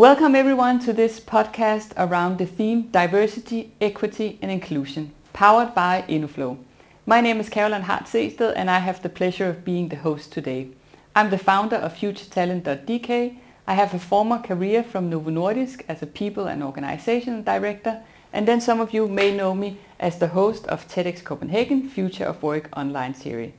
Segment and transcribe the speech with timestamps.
[0.00, 6.56] Welcome everyone to this podcast around the theme Diversity, Equity and Inclusion, powered by Innoflow.
[7.04, 10.32] My name is Caroline Hart Sehested and I have the pleasure of being the host
[10.32, 10.68] today.
[11.14, 13.36] I'm the founder of FutureTalent.dk.
[13.66, 18.48] I have a former career from Novo Nordisk as a people and organization director, and
[18.48, 22.42] then some of you may know me as the host of TEDx Copenhagen Future of
[22.42, 23.52] Work online series.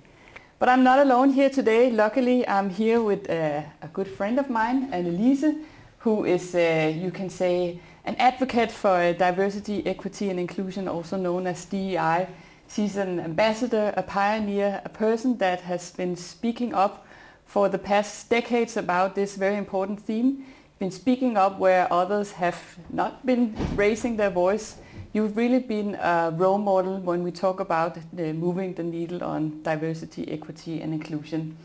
[0.58, 1.91] But I'm not alone here today.
[1.91, 5.55] Luckily, I'm here with uh, a good friend of mine, Annelise,
[6.02, 11.46] who is, uh, you can say, an advocate for diversity, equity and inclusion, also known
[11.46, 12.27] as DEI.
[12.68, 17.05] She's an ambassador, a pioneer, a person that has been speaking up
[17.46, 20.46] for the past decades about this very important theme,
[20.80, 24.77] been speaking up where others have not been raising their voice.
[25.13, 29.62] You've really been a role model when we talk about the moving the needle on
[29.62, 31.58] diversity, equity and inclusion.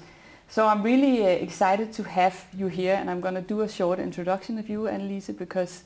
[0.48, 3.68] So I'm really uh, excited to have you here and I'm going to do a
[3.68, 5.82] short introduction of you, Annelise, because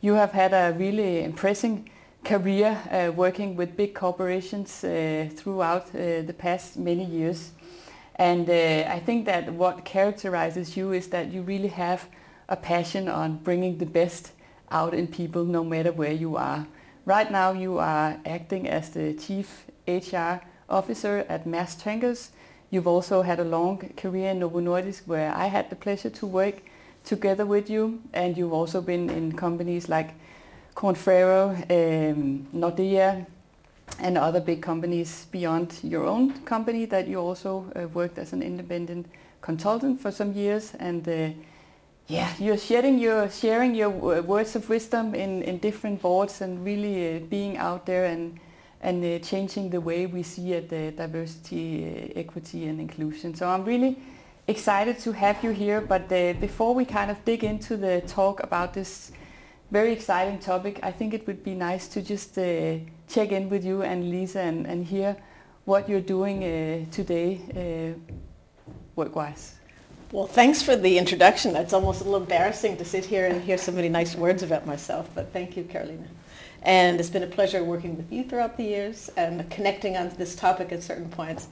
[0.00, 1.84] you have had a really impressive
[2.24, 7.52] career uh, working with big corporations uh, throughout uh, the past many years.
[8.16, 12.08] And uh, I think that what characterizes you is that you really have
[12.48, 14.32] a passion on bringing the best
[14.72, 16.66] out in people no matter where you are.
[17.06, 22.32] Right now you are acting as the Chief HR Officer at Maersk Tankers,
[22.70, 26.26] You've also had a long career in Novo Nordisk where I had the pleasure to
[26.26, 26.62] work
[27.04, 30.14] together with you and you've also been in companies like
[30.74, 33.26] Korn Ferry, um, Nordea
[33.98, 38.42] and other big companies beyond your own company that you also uh, worked as an
[38.42, 39.06] independent
[39.40, 40.72] consultant for some years.
[40.78, 41.30] And uh,
[42.06, 47.16] yeah, you're sharing your sharing your words of wisdom in, in different boards and really
[47.16, 48.38] uh, being out there and
[48.82, 53.34] and uh, changing the way we see at the diversity, uh, equity and inclusion.
[53.34, 53.98] So I'm really
[54.48, 58.42] excited to have you here, but uh, before we kind of dig into the talk
[58.42, 59.12] about this
[59.70, 63.64] very exciting topic, I think it would be nice to just uh, check in with
[63.64, 65.16] you Annelise and, and hear
[65.64, 68.16] what you're doing uh, today uh,
[68.96, 69.56] work-wise.
[70.10, 71.54] Well, thanks for the introduction.
[71.54, 74.66] It's almost a little embarrassing to sit here and hear so many nice words about
[74.66, 76.08] myself, but thank you, Carolina.
[76.62, 80.34] And it's been a pleasure working with you throughout the years and connecting on this
[80.34, 81.48] topic at certain points.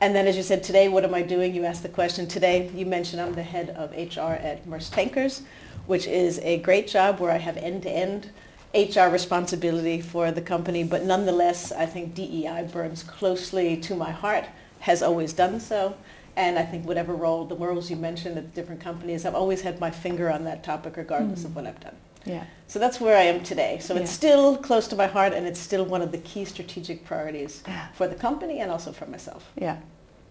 [0.00, 1.54] And then as you said, today, what am I doing?
[1.54, 2.26] You asked the question.
[2.26, 5.42] Today, you mentioned I'm the head of HR at Maersk Tankers,
[5.86, 8.30] which is a great job where I have end-to-end
[8.74, 10.84] HR responsibility for the company.
[10.84, 14.44] But nonetheless, I think DEI burns closely to my heart,
[14.80, 15.96] has always done so.
[16.36, 19.80] And I think whatever role, the roles you mentioned at different companies, I've always had
[19.80, 21.46] my finger on that topic regardless mm.
[21.46, 21.96] of what I've done.
[22.24, 22.44] Yeah.
[22.66, 23.78] So that's where I am today.
[23.80, 24.00] So yeah.
[24.00, 27.62] it's still close to my heart and it's still one of the key strategic priorities
[27.94, 29.50] for the company and also for myself.
[29.56, 29.78] Yeah.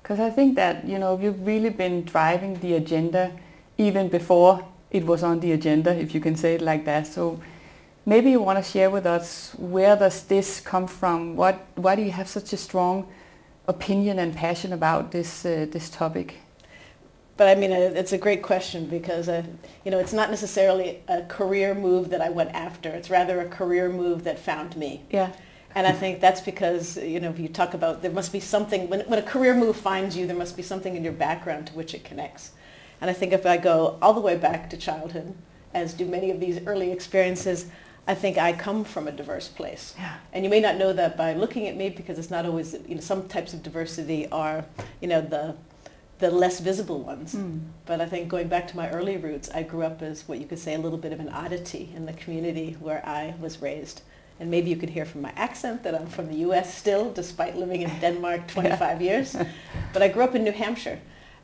[0.02, 3.32] Because I think that, you know, you've really been driving the agenda
[3.78, 7.08] even before it was on the agenda, if you can say it like that.
[7.08, 7.40] So
[8.06, 11.36] maybe you want to share with us where does this come from?
[11.36, 13.08] What, why do you have such a strong
[13.68, 16.36] opinion and passion about this, uh, this topic?
[17.40, 19.44] But I mean, it's a great question because, uh,
[19.86, 22.90] you know, it's not necessarily a career move that I went after.
[22.90, 25.04] It's rather a career move that found me.
[25.10, 25.32] Yeah.
[25.74, 28.90] And I think that's because, you know, if you talk about, there must be something,
[28.90, 31.74] when, when a career move finds you, there must be something in your background to
[31.76, 32.52] which it connects.
[33.00, 35.34] And I think if I go all the way back to childhood,
[35.74, 37.68] as do many of these early experiences,
[38.06, 39.96] I think I come from a diverse place.
[39.98, 40.16] Yeah.
[40.34, 42.96] And you may not know that by looking at me because it's not always, you
[42.96, 44.66] know, some types of diversity are,
[45.00, 45.56] you know, the
[46.20, 47.34] the less visible ones.
[47.34, 47.62] Mm.
[47.86, 50.46] But I think going back to my early roots, I grew up as what you
[50.46, 54.02] could say a little bit of an oddity in the community where I was raised.
[54.40, 56.78] And maybe you could hear from my accent that I'm from the U.S.
[56.78, 59.36] still, despite living in Denmark 25 years.
[59.94, 61.00] But I grew up in New Hampshire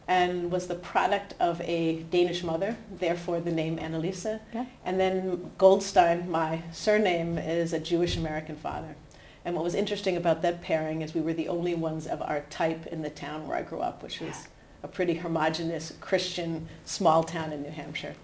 [0.07, 4.39] and was the product of a Danish mother, therefore the name Annelise.
[4.53, 4.65] Yeah.
[4.83, 8.95] And then Goldstein, my surname, is a Jewish American father.
[9.43, 12.41] And what was interesting about that pairing is we were the only ones of our
[12.49, 14.47] type in the town where I grew up, which was
[14.85, 18.15] a pretty homogenous Christian small town in New Hampshire.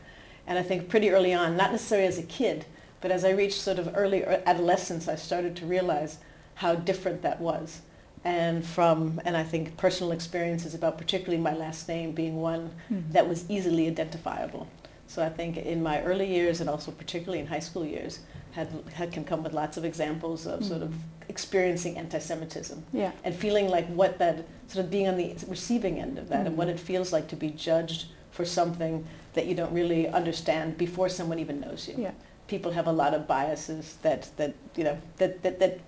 [0.46, 2.66] And I think pretty early on, not necessarily as a kid,
[3.02, 6.20] but as I reached sort of early adolescence, I started to realize
[6.56, 7.82] how different that was.
[8.24, 13.12] And from, and I think personal experiences about particularly my last name being one mm-hmm.
[13.12, 14.68] that was easily identifiable.
[15.12, 18.20] So I think in my early years and also particularly in high school years,
[18.52, 20.70] had, had can come with lots of examples of mm-hmm.
[20.70, 21.00] sort of hmm.
[21.28, 23.12] experiencing anti-Semitism yeah.
[23.26, 26.48] and feeling like what that sort of being on the receiving end of that mm-hmm.
[26.48, 26.76] and what hmm.
[26.76, 31.40] it feels like to be judged for something that you don't really understand before someone
[31.40, 31.96] even knows you.
[31.98, 32.12] Yeah.
[32.48, 35.82] People have a lot of biases that, that you know that, that, that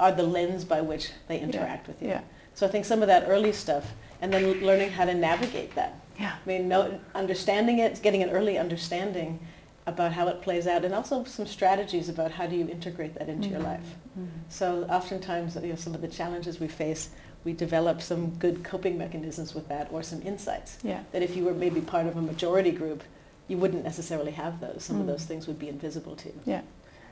[0.00, 1.92] are the lens by which they interact yeah.
[1.92, 2.08] with you.
[2.08, 2.22] Yeah.
[2.54, 3.92] So I think some of that early stuff
[4.22, 6.01] and then learning how to navigate that.
[6.22, 6.34] Yeah.
[6.44, 9.40] I mean, no, understanding it, getting an early understanding
[9.86, 13.28] about how it plays out and also some strategies about how do you integrate that
[13.28, 13.64] into your Mhm.
[13.64, 13.96] life.
[14.16, 14.28] Mhm.
[14.48, 17.10] So oftentimes, you know, some of the challenges we face,
[17.42, 21.00] we develop some good coping mechanisms with that or some insights Yeah.
[21.10, 23.02] that if you were maybe part of a majority group,
[23.48, 24.84] you wouldn't necessarily have those.
[24.84, 25.08] Some of Mm.
[25.08, 26.40] those things would be invisible to you.
[26.46, 26.60] Yeah.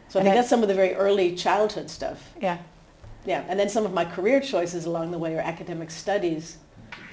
[0.08, 2.32] So I And think I- that's some of the very early childhood stuff.
[2.40, 2.58] Yeah.
[3.26, 6.58] Yeah, and then some of my career choices along the way are academic studies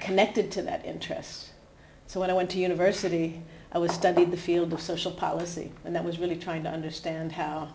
[0.00, 1.50] connected to that interest.
[2.08, 5.94] So when I went to university, I was studied the field of social policy, and
[5.94, 7.68] that was really trying to understand how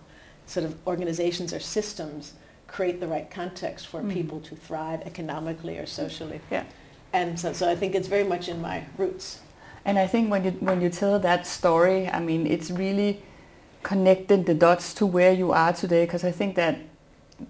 [0.48, 2.34] sort of organizations or systems
[2.68, 4.12] create the right context for Mm.
[4.12, 6.42] people to thrive economically or socially.
[6.50, 6.64] Yeah.
[7.14, 9.40] And so, so I think it's very much in my roots.
[9.86, 13.22] And I think when you when you tell that story, I mean, it's really
[13.84, 16.06] connecting the dots to where you are today.
[16.06, 16.76] Because I think that,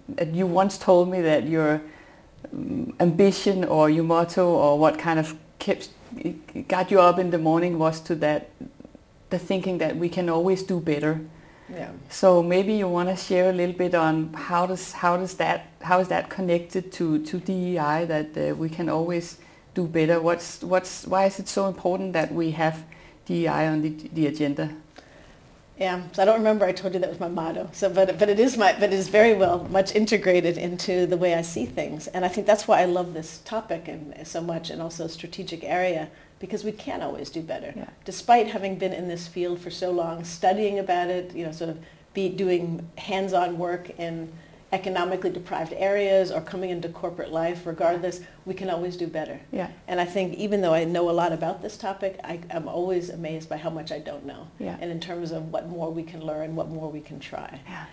[0.08, 1.80] that you once told me that your
[2.52, 5.88] um, ambition or your motto or what kind of kept
[6.68, 8.50] got you up in the morning was to that
[9.30, 11.20] the thinking that we can always do better.
[11.68, 11.90] Yeah.
[12.10, 15.68] So maybe you want to share a little bit on how does how does that
[15.80, 19.38] how is that connected to to DEI that uh, we can always
[19.74, 20.20] do better?
[20.20, 22.84] What's what's why is it so important that we have
[23.26, 24.70] DEI on the the agenda?
[25.78, 27.68] Yeah, so I don't remember I told you that was my motto.
[27.72, 31.16] So, but but it is my but it is very well much integrated into the
[31.16, 34.40] way I see things, and I think that's why I love this topic and so
[34.40, 37.72] much, and also strategic area because we can always do better.
[37.74, 37.88] Yeah.
[38.04, 41.70] Despite having been in this field for so long, studying about it, you know, sort
[41.70, 41.78] of
[42.12, 44.32] be doing hands-on work in
[44.74, 49.40] economically deprived areas or coming into corporate life, regardless, we can always do better.
[49.52, 52.66] Yeah, And I think even though I know a lot about this topic, I, I'm
[52.66, 54.48] always amazed by how much I don't know.
[54.58, 57.60] yeah, And in terms of what more we can learn, what more we can try.
[57.68, 57.84] yeah,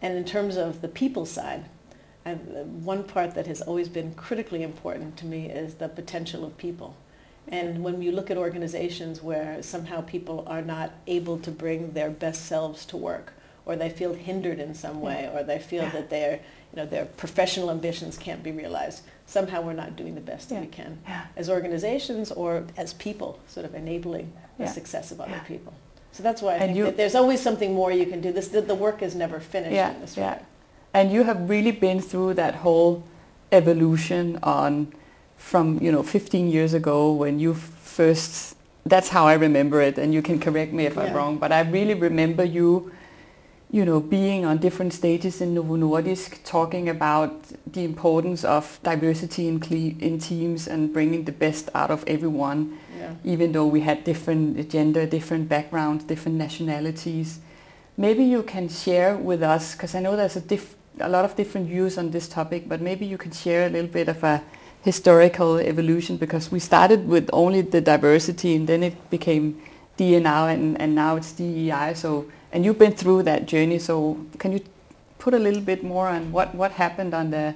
[0.00, 1.66] And in terms of the people side,
[2.24, 6.56] I, one part that has always been critically important to me is the potential of
[6.56, 6.96] people.
[7.48, 12.08] And when you look at organizations where somehow people are not able to bring their
[12.10, 13.34] best selves to work,
[13.66, 15.90] or they feel hindered in some way, or they feel Yeah.
[15.90, 20.20] that their, you know, their professional ambitions can't be realized, somehow we're not doing the
[20.20, 25.10] best that we can yeah, as organizations or as people, sort of enabling the success
[25.12, 25.40] of other Yeah.
[25.40, 25.72] people.
[26.12, 28.32] So that's why I And think you- that there's always something more you can do.
[28.32, 30.38] This, the, the work is never finished Yeah, in this yeah.
[30.92, 33.04] And you have really been through that whole
[33.52, 34.92] evolution on
[35.36, 38.56] from you know 15 years ago when you first.
[38.86, 41.36] That's how I remember it, and you can correct me if I'm wrong.
[41.38, 42.90] But I really remember you,
[43.72, 47.32] you know, being on different stages in Novo Nordisk, talking about
[47.72, 49.62] the importance of diversity in
[50.00, 53.14] in teams and bringing the best out of everyone Yeah.
[53.24, 57.38] even though we had different gender, different backgrounds, different nationalities.
[57.96, 61.34] Maybe you can share with us, because I know there's a, diff- a lot of
[61.36, 64.42] different views on this topic, but maybe you can share a little bit of a
[64.82, 69.44] historical evolution, because we started with only the diversity and then it became
[69.96, 71.94] D and I and, and now it's DEI.
[71.94, 74.60] So, and you've been through that journey, so can you
[75.18, 77.54] put a little bit more on what, what happened on the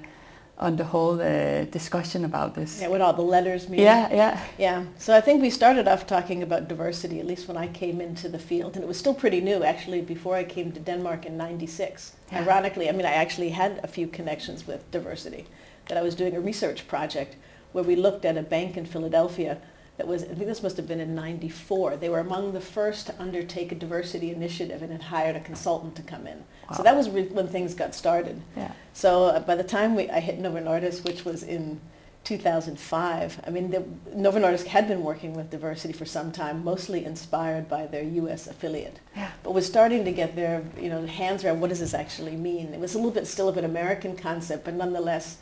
[0.56, 2.80] on the whole uh, discussion about this?
[2.80, 3.80] Yeah, what all the letters mean.
[3.80, 4.44] yeah, yeah.
[4.56, 4.84] Yeah.
[4.98, 8.28] So I think we started off talking about diversity, at least when I came into
[8.28, 8.76] the field.
[8.76, 12.12] And it was still pretty new, actually, before I came to Denmark in 96.
[12.30, 12.42] Yeah.
[12.42, 15.46] Ironically, I mean, I actually had a few connections with diversity.
[15.88, 17.36] That I was doing a research project
[17.72, 19.58] where we looked at a bank in Philadelphia
[19.96, 21.96] that was, I think this must have been in 94.
[21.96, 25.94] They were among the first to undertake a diversity initiative and had hired a consultant
[25.96, 26.38] to come in.
[26.68, 26.76] Wow.
[26.76, 28.40] So that was re- when things got started.
[28.56, 28.72] Yeah.
[28.92, 31.80] So uh, by the time we, I hit Novo Nordisk, which was in
[32.24, 33.84] 2005, I mean, the,
[34.14, 38.48] Novo Nordisk had been working with diversity for some time, mostly inspired by their U.S.
[38.48, 39.30] affiliate, Yeah.
[39.44, 42.74] but was starting to get their, you know, hands around what does this actually mean.
[42.74, 45.36] It was a little bit still of an American concept, but nonetheless,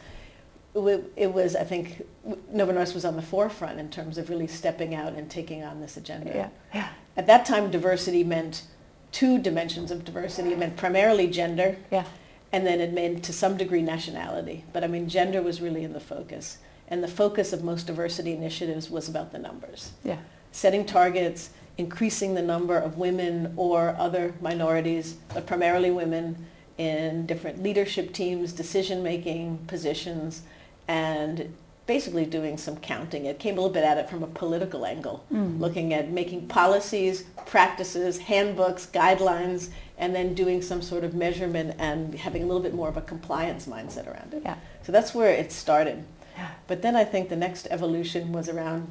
[0.74, 2.02] it it was, I think,
[2.50, 5.80] Novo Nordisk was on the forefront in terms of really stepping out and taking on
[5.80, 6.30] this agenda.
[6.34, 8.64] Yeah, yeah, At that time, diversity meant
[9.10, 10.52] two dimensions of diversity.
[10.52, 12.04] It meant primarily gender, yeah,
[12.52, 14.64] and then it meant to some degree nationality.
[14.72, 16.58] But I mean, gender was really in the focus.
[16.88, 19.92] And the focus of most diversity initiatives was about the numbers.
[20.04, 20.18] yeah,
[20.50, 27.62] Setting targets, increasing the number of women or other minorities, but primarily women, in different
[27.62, 30.42] leadership teams, decision-making positions,
[30.88, 31.54] and
[31.86, 33.24] basically doing some counting.
[33.26, 35.58] It came a little bit at it from a political angle, Mm.
[35.60, 42.14] looking at making policies, practices, handbooks, guidelines, and then doing some sort of measurement and
[42.14, 44.42] having a little bit more of a compliance mindset around it.
[44.44, 46.04] yeah, So that's where it started.
[46.36, 48.86] yeah, But then I think the next evolution was around,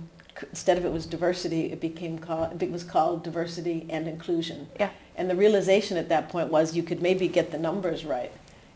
[0.50, 4.68] instead of it was diversity, it became called, it was called diversity and inclusion.
[4.80, 8.32] yeah, And the realization at that point was you could maybe get the numbers right.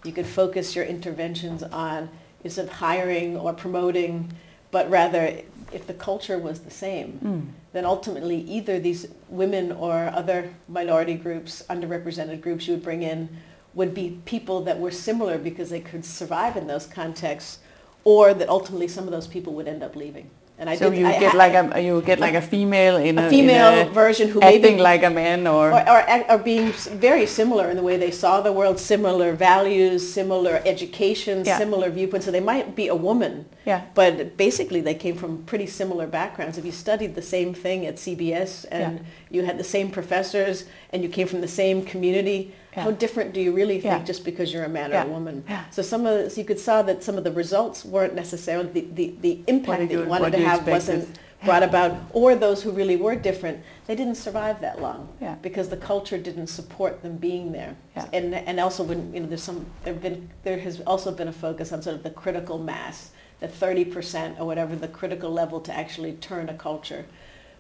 [0.06, 2.10] You could focus your interventions on
[2.46, 4.32] of hiring or promoting,
[4.72, 5.40] but rather
[5.72, 7.42] if the culture was the same, Mm.
[7.74, 13.30] then ultimately either these women or other minority groups, underrepresented groups you would bring in,
[13.74, 17.60] would be people that were similar because they could survive in those contexts,
[18.04, 20.30] or that ultimately some of those people would end up leaving.
[20.58, 22.96] And I so did, you I get ha- like a you get like a female
[22.96, 25.90] in a, a female in a version who acting maybe like a man or, or,
[25.90, 30.62] or, or being very similar in the way they saw the world, similar values, similar
[30.66, 31.58] education, Yeah.
[31.58, 32.26] similar viewpoints.
[32.26, 36.58] So they might be a woman, yeah but basically they came from pretty similar backgrounds.
[36.58, 41.04] If you studied the same thing at CBS and you had the same professors and
[41.04, 44.04] you came from the same community, how different do you really think Yeah.
[44.04, 45.44] just because you're a man or a woman?
[45.48, 45.64] Yeah.
[45.72, 48.70] So some of the, so you could saw that some of the results weren't necessarily
[48.70, 51.00] the, the, the impact that you wanted to you have expected.
[51.00, 55.36] wasn't brought about, or those who really were different, they didn't survive that long Yeah.
[55.42, 57.76] because the culture didn't support them being there.
[57.96, 58.08] Yeah.
[58.14, 61.34] And and also when you know there's some there've been there has also been a
[61.34, 65.72] focus on sort of the critical mass, the 30% or whatever the critical level to
[65.74, 67.06] actually turn a culture.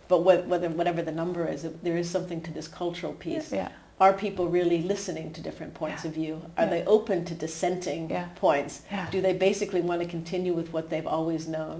[0.07, 3.51] But whether whatever the number is, there is something to this cultural piece.
[3.51, 3.69] yeah
[4.00, 6.10] Are people really listening to different points Yeah.
[6.10, 6.42] of view?
[6.58, 6.70] Are Yeah.
[6.70, 8.25] they open to dissenting Yeah.
[8.36, 8.82] points?
[9.12, 11.80] Do they basically want to continue with what they've always known?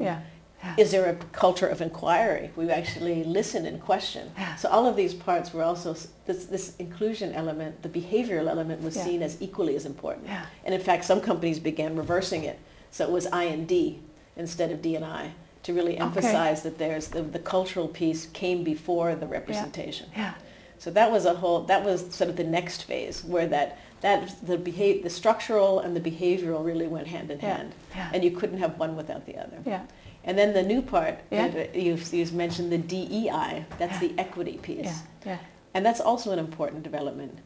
[0.78, 2.50] Is there a culture of inquiry?
[2.56, 4.32] We actually listen and question.
[4.58, 5.96] So all of these parts were also,
[6.26, 10.28] this, this inclusion element, the behavioral element was seen as equally as important.
[10.64, 12.58] And in fact, some companies began reversing it.
[12.92, 14.00] So it was I and D
[14.38, 15.32] instead of D and I
[15.64, 16.02] to really Okay.
[16.04, 20.08] emphasize that there's the, the cultural piece came before the representation.
[20.16, 20.34] yeah
[20.78, 24.36] So that was a whole, that was sort of the next phase where that, that
[24.46, 27.58] the behave, the structural and the behavioral really went hand in Yeah.
[27.58, 27.74] hand.
[27.96, 29.58] yeah And you couldn't have one without the other.
[29.66, 29.86] yeah
[30.24, 31.48] And then the new part, Yeah.
[31.50, 34.10] that you've, you've mentioned the DEI, that's Yeah.
[34.10, 34.86] the equity piece.
[34.86, 35.38] yeah yeah
[35.74, 37.40] And that's also an important development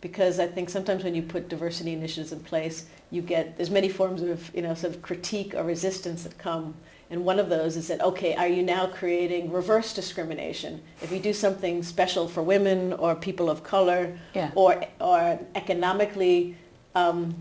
[0.00, 3.88] because I think sometimes when you put diversity initiatives in place, you get, there's many
[3.88, 6.74] forms of, you know, sort of critique or resistance that come.
[7.10, 10.82] And one of those is that, okay, are you now creating reverse discrimination?
[11.02, 16.56] If you do something special for women or people of color yeah or, or economically
[16.94, 17.34] um,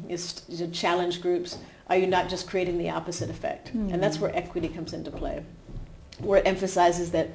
[0.72, 3.74] challenged groups, are you not just creating the opposite effect?
[3.74, 5.44] And that's where equity comes into play,
[6.20, 7.30] where it emphasizes that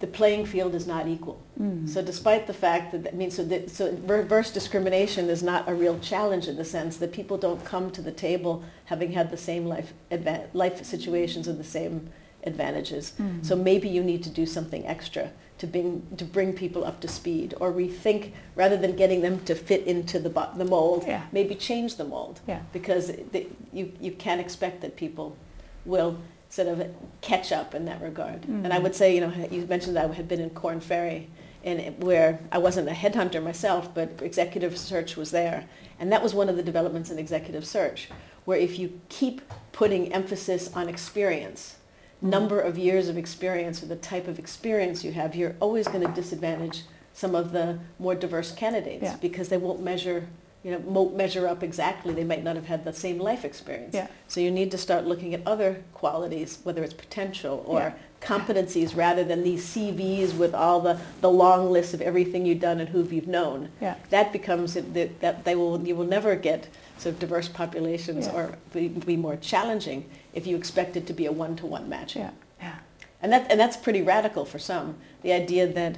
[0.00, 1.42] the playing field is not equal.
[1.60, 1.88] Mm.
[1.88, 5.74] So despite the fact that, that means so, that, so reverse discrimination is not a
[5.74, 9.36] real challenge in the sense that people don't come to the table having had the
[9.36, 12.10] same life, adva- life situations and the same
[12.44, 13.14] advantages.
[13.18, 13.44] Mm.
[13.44, 17.08] So maybe you need to do something extra to bring, to bring people up to
[17.08, 21.22] speed or rethink, rather than getting them to fit into the, bo- the mold, Yeah.
[21.32, 22.40] maybe change the mold.
[22.46, 25.36] yeah Because the, you, you can't expect that people
[25.84, 26.18] will
[26.50, 26.86] sort of
[27.20, 28.44] catch up in that regard.
[28.46, 28.82] And I Mhm.
[28.82, 31.28] would say, you know, you mentioned that I had been in Korn Ferry,
[31.64, 35.64] and it- where I wasn't a headhunter myself, but executive search was there.
[36.00, 38.08] And that was one of the developments in executive search,
[38.44, 41.76] where if you keep putting emphasis on experience,
[42.22, 42.30] Mhm.
[42.30, 46.06] number of years of experience or the type of experience you have, you're always going
[46.06, 49.16] to disadvantage some of the more diverse candidates Yeah.
[49.20, 50.28] because they won't measure,
[50.64, 52.12] you know, won't measure up exactly.
[52.12, 53.94] They might not have had the same life experience.
[53.94, 57.92] yeah So you need to start looking at other qualities, whether it's potential or Yeah.
[58.20, 62.80] competencies, rather than these CVs with all the, the long list of everything you've done
[62.80, 63.68] and who you've known.
[63.80, 68.26] yeah That becomes that, that they will you will never get sort of diverse populations
[68.26, 68.34] Yeah.
[68.34, 72.22] or be, be more challenging if you expect it to be a one-to-one matching.
[72.22, 72.78] yeah yeah
[73.22, 74.96] And that and that's pretty radical for some.
[75.22, 75.94] The idea that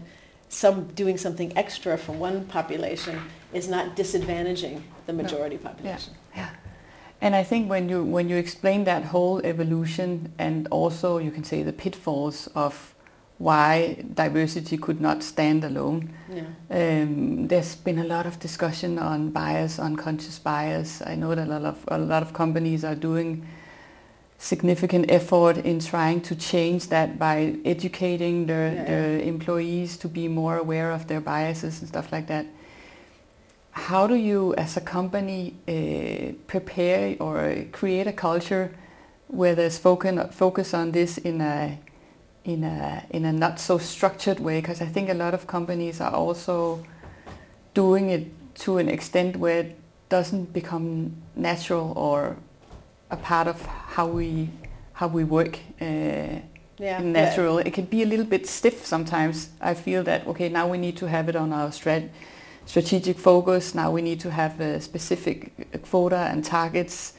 [0.50, 3.18] some doing something extra for one population
[3.52, 6.14] is not disadvantaging the majority population.
[6.36, 6.50] Yeah.
[7.20, 11.44] And I think when you when you explain that whole evolution and also you can
[11.44, 12.94] say the pitfalls of
[13.38, 16.42] why diversity could not stand alone, Yeah.
[16.70, 21.00] um, there's been a lot of discussion on bias, unconscious bias.
[21.06, 23.46] I know that a lot of a lot of companies are doing
[24.40, 28.84] significant effort in trying to change that by educating the, Yeah.
[28.84, 32.46] their employees to be more aware of their biases and stuff like that.
[33.72, 38.70] How do you, as a company, uh, prepare or create a culture
[39.28, 41.78] where there's focus focus on this in a
[42.44, 44.60] in a in a not so structured way?
[44.60, 46.80] Because I think a lot of companies are also
[47.74, 48.24] doing it
[48.64, 49.76] to an extent where it
[50.08, 52.36] doesn't become natural or
[53.10, 53.60] a part of
[53.96, 54.48] how we
[54.92, 56.40] how we work uh,
[56.78, 57.00] Yeah.
[57.02, 57.58] natural.
[57.58, 59.48] It can be a little bit stiff sometimes.
[59.60, 62.08] I feel that okay, now we need to have it on our strat-
[62.66, 63.74] strategic focus.
[63.74, 65.50] Now we need to have a specific
[65.90, 67.14] quota and targets.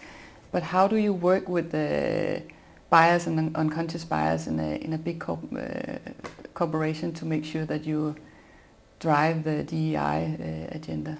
[0.52, 2.42] But how do you work with the
[2.90, 5.98] bias and unconscious bias in a in a big corp- uh,
[6.54, 8.16] corporation to make sure that you
[9.00, 9.96] drive the DEI
[10.72, 11.18] uh, agenda?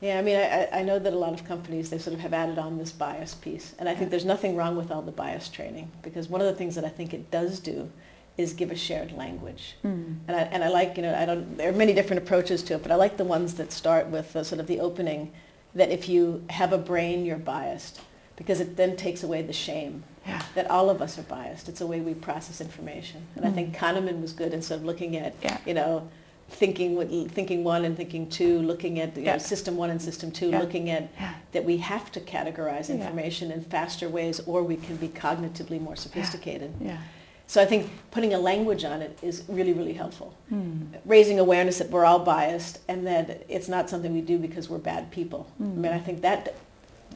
[0.00, 2.32] Yeah, I mean, I, I know that a lot of companies, they sort of have
[2.32, 3.74] added on this bias piece.
[3.78, 6.54] And I think there's nothing wrong with all the bias training because one of the
[6.54, 7.90] things that I think it does do
[8.38, 9.76] is give a shared language.
[9.84, 10.16] Mm.
[10.26, 12.74] And I, and I like, you know, I don't, there are many different approaches to
[12.74, 15.32] it, but I like the ones that start with the, sort of the opening
[15.74, 18.00] that if you have a brain, you're biased
[18.36, 20.42] because it then takes away the shame Yeah.
[20.54, 21.68] that all of us are biased.
[21.68, 23.26] It's a way we process information.
[23.36, 25.58] And I think Kahneman was good instead of looking at, Yeah.
[25.66, 26.08] you know,
[26.50, 29.38] thinking thinking one and thinking two, looking at you know, Yeah.
[29.38, 30.60] system one and system two, Yeah.
[30.60, 31.34] looking at Yeah.
[31.52, 35.96] that we have to categorize information in faster ways or we can be cognitively more
[35.96, 36.72] sophisticated.
[36.80, 36.98] Yeah.
[37.46, 40.34] So I think putting a language on it is really, really helpful.
[40.52, 40.88] Mm.
[41.04, 44.78] Raising awareness that we're all biased and that it's not something we do because we're
[44.78, 45.46] bad people.
[45.58, 45.76] I Mm.
[45.76, 46.54] mean, I think that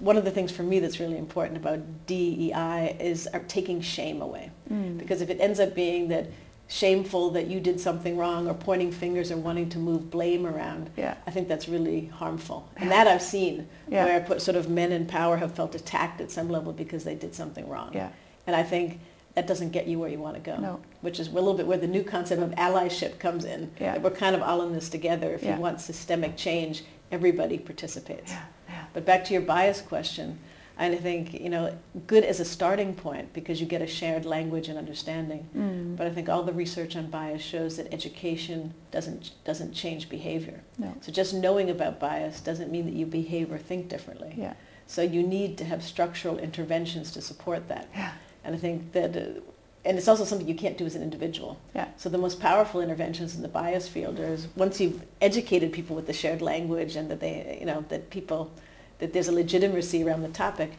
[0.00, 4.20] one of the things for me that's really important about DEI is uh, taking shame
[4.22, 4.50] away.
[4.72, 4.98] Mm.
[4.98, 6.26] Because if it ends up being that
[6.68, 10.90] shameful that you did something wrong or pointing fingers or wanting to move blame around,
[10.96, 11.14] Yeah.
[11.26, 12.68] I think that's really harmful.
[12.76, 14.04] And that I've seen Yeah.
[14.04, 17.14] where put, sort of men in power have felt attacked at some level because they
[17.14, 17.90] did something wrong.
[17.92, 18.08] Yeah.
[18.46, 19.00] And I think
[19.34, 20.56] that doesn't get you where you want to go.
[20.56, 20.80] No.
[21.02, 23.70] Which is a little bit where the new concept of allyship comes in.
[23.80, 23.98] Yeah.
[23.98, 25.32] We're kind of all in this together.
[25.34, 25.56] If Yeah.
[25.56, 28.32] you want systemic change, everybody participates.
[28.32, 28.42] Yeah.
[28.68, 28.84] Yeah.
[28.94, 30.38] But back to your bias question,
[30.76, 31.76] I think, you know,
[32.08, 35.48] good as a starting point because you get a shared language and understanding.
[35.56, 35.96] Mm.
[35.96, 40.62] But I think all the research on bias shows that education doesn't, doesn't change behavior.
[40.78, 40.92] No.
[41.00, 44.34] So just knowing about bias doesn't mean that you behave or think differently.
[44.36, 44.54] Yeah.
[44.86, 47.88] So you need to have structural interventions to support that.
[47.94, 48.12] Yeah.
[48.42, 49.40] And I think that, uh,
[49.84, 51.60] and it's also something you can't do as an individual.
[51.74, 51.88] Yeah.
[51.96, 56.06] So the most powerful interventions in the bias field is once you've educated people with
[56.06, 58.50] the shared language and that they, you know, that people,
[58.98, 60.72] that there's a legitimacy around the topic,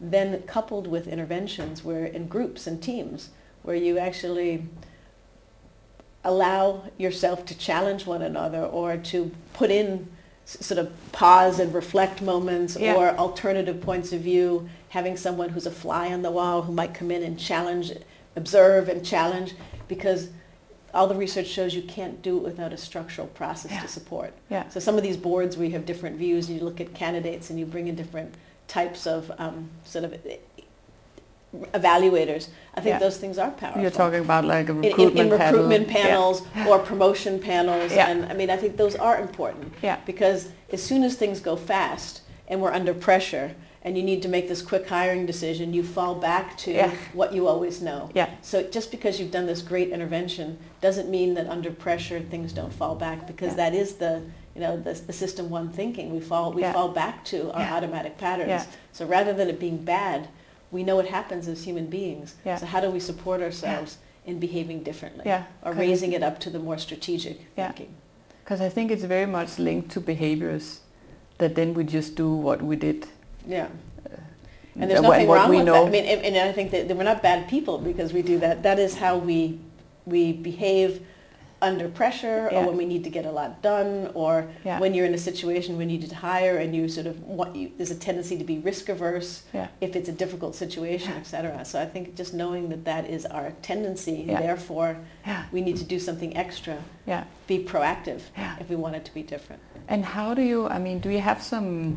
[0.00, 3.30] then coupled with interventions where in groups and teams
[3.62, 4.66] where you actually
[6.24, 10.08] allow yourself to challenge one another or to put in
[10.46, 12.94] sort of pause and reflect moments Yeah.
[12.94, 16.92] or alternative points of view, having someone who's a fly on the wall who might
[16.94, 17.92] come in and challenge,
[18.36, 19.54] observe and challenge,
[19.88, 20.28] because
[20.94, 23.80] all the research shows you can't do it without a structural process Yeah.
[23.80, 24.32] to support.
[24.48, 24.68] Yeah.
[24.68, 27.50] So some of these boards where you have different views and you look at candidates
[27.50, 28.34] and you bring in different
[28.68, 30.14] types of um, sort of
[31.72, 32.98] evaluators, I think Yeah.
[32.98, 35.52] those things are powerful You're talking about like a in, in, recruitment panel.
[35.62, 36.02] recruitment Yeah.
[36.02, 37.92] panels or promotion panels.
[37.92, 38.08] Yeah.
[38.10, 39.98] And I mean, I think those are important Yeah.
[40.06, 43.52] because as soon as things go fast and we're under pressure
[43.84, 46.90] and you need to make this quick hiring decision, you fall back to Yeah.
[47.12, 48.08] what you always know.
[48.14, 48.30] Yeah.
[48.40, 52.72] So just because you've done this great intervention doesn't mean that under pressure things don't
[52.72, 53.56] fall back because Yeah.
[53.70, 54.22] that is the
[54.54, 56.12] you know the, the system one thinking.
[56.12, 56.72] We fall we Yeah.
[56.72, 58.48] fall back to our automatic patterns.
[58.48, 58.64] Yeah.
[58.92, 60.28] So rather than it being bad,
[60.70, 62.36] we know it happens as human beings.
[62.44, 62.56] Yeah.
[62.56, 65.24] So how do we support ourselves in behaving differently?
[65.26, 65.42] Yeah.
[65.64, 67.66] Or raising it up to the more strategic Yeah.
[67.72, 67.94] thinking.
[68.44, 70.80] Because I think it's very much linked to behaviors
[71.38, 73.08] that then we just do what we did.
[73.46, 73.68] Yeah.
[74.06, 74.16] uh,
[74.76, 75.72] And there's nothing wrong with know.
[75.84, 75.86] that.
[75.88, 78.38] I mean, and, and I think that, that we're not bad people because we do
[78.40, 78.62] that.
[78.62, 79.58] That is how we
[80.06, 81.00] we behave
[81.62, 82.58] under pressure Yeah.
[82.58, 84.78] or when we need to get a lot done or Yeah.
[84.80, 87.56] when you're in a situation when you need to hire and you sort of want
[87.56, 89.68] you, there's a tendency to be risk averse Yeah.
[89.80, 91.20] if it's a difficult situation, Yeah.
[91.20, 91.64] et cetera.
[91.64, 94.98] So I think just knowing that that is our tendency, therefore
[95.52, 96.76] we need to do something extra,
[97.06, 97.24] Yeah.
[97.46, 98.20] be proactive
[98.60, 99.62] if we want it to be different.
[99.88, 101.96] And how do you, I mean, do you have some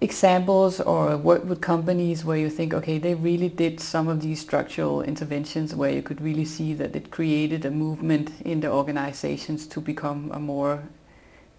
[0.00, 4.40] examples or work with companies where you think, okay, they really did some of these
[4.40, 9.66] structural interventions where you could really see that it created a movement in the organizations
[9.68, 10.82] to become a more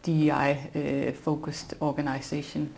[0.04, 2.74] DEI uh, focused organization?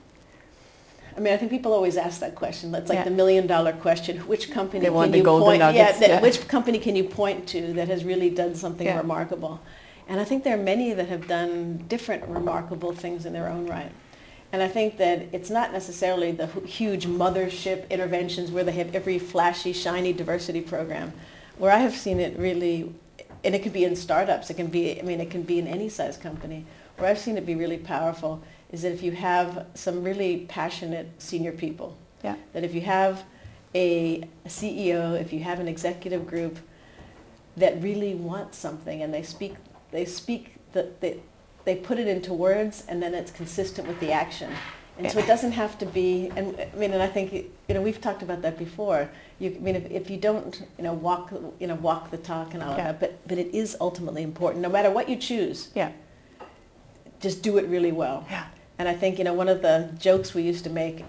[1.15, 2.71] I mean, I think people always ask that question.
[2.71, 3.05] That's like Yeah.
[3.05, 4.19] the million dollar question.
[4.27, 5.59] Which company can you point?
[5.59, 6.21] nuggets, yeah, yeah.
[6.21, 8.97] Which company can you point to that has really done something Yeah.
[8.97, 9.59] remarkable?
[10.07, 13.65] And I think there are many that have done different remarkable things in their own
[13.65, 13.91] right.
[14.53, 19.19] And I think that it's not necessarily the huge mothership interventions where they have every
[19.19, 21.11] flashy, shiny diversity program.
[21.57, 22.93] Where I have seen it really,
[23.43, 25.67] and it could be in startups, it can be, I mean, it can be in
[25.67, 26.65] any size company.
[26.97, 31.09] Where I've seen it be really powerful is that if you have some really passionate
[31.17, 32.35] senior people, Yeah.
[32.53, 33.23] that if you have
[33.75, 36.57] a, CEO, if you have an executive group
[37.57, 39.55] that really want something and they speak,
[39.91, 41.19] they speak, the, they,
[41.67, 44.49] they put it into words and then it's consistent with the action.
[44.97, 47.81] And so it doesn't have to be, and I mean, and I think, you know,
[47.81, 49.09] we've talked about that before.
[49.37, 52.53] You, I mean, if, if you don't, you know, walk, you know, walk the talk
[52.53, 52.85] and all Yeah.
[52.85, 55.91] that, but, but it is ultimately important, no matter what you choose, Yeah.
[57.19, 58.25] just do it really well.
[58.31, 58.45] Yeah.
[58.79, 61.03] And I think, you know, one of the jokes we used to make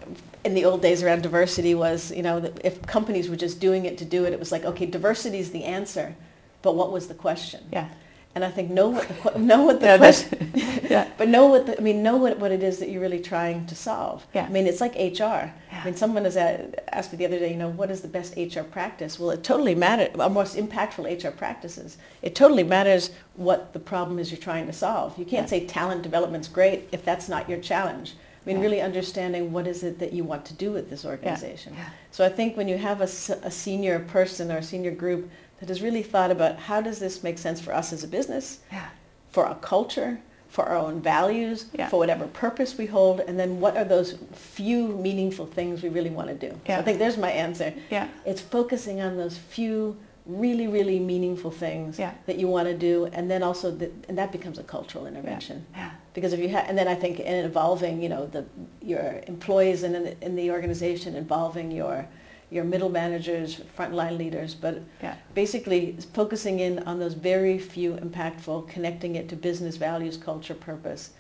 [0.45, 3.85] in the old days around diversity was, you know, that if companies were just doing
[3.87, 6.17] it to do it, it was like, okay, diversity is the answer,
[6.63, 7.61] but what was the question?
[7.73, 7.89] Yeah.
[8.35, 10.53] And I think know what the know what the Yeah, question,
[10.91, 11.09] yeah.
[11.19, 13.67] but know what the, I mean know what, what it is that you're really trying
[13.67, 14.27] to solve.
[14.35, 14.45] Yeah.
[14.45, 15.23] I mean it's like HR.
[15.51, 15.53] Yeah.
[15.73, 18.37] I mean someone has asked me the other day, you know, what is the best
[18.37, 19.19] HR practice?
[19.19, 20.11] Well, it totally matters.
[20.19, 21.97] Or most impactful HR practices.
[22.23, 25.19] It totally matters what the problem is you're trying to solve.
[25.19, 25.59] You can't Yeah.
[25.61, 28.15] say talent development's great if that's not your challenge.
[28.15, 28.63] I mean, Yeah.
[28.63, 31.75] really understanding what is it that you want to do with this organization.
[31.77, 31.85] Yeah.
[32.13, 33.07] So I think when you have a
[33.51, 35.29] senior person or a senior group
[35.61, 38.61] that has really thought about how does this make sense for us as a business,
[38.73, 38.87] Yeah.
[39.31, 40.19] for our culture,
[40.49, 41.89] for our own values, Yeah.
[41.89, 46.11] for whatever purpose we hold, and then what are those few meaningful things we really
[46.11, 46.55] want to do.
[46.67, 47.75] So I think there's my answer.
[47.91, 48.09] Yeah.
[48.25, 52.13] It's focusing on those few really, really meaningful things Yeah.
[52.27, 55.65] that you want to do, and then also, the, and that becomes a cultural intervention.
[55.75, 55.91] Yeah.
[56.15, 58.45] Because if you have, and then I think in involving, you know, the,
[58.83, 62.07] your employees and in in the organization, involving your,
[62.51, 65.15] your middle managers, frontline leaders, but Yeah.
[65.35, 71.11] basically focusing in on those very few impactful, connecting it to business values, culture, purpose,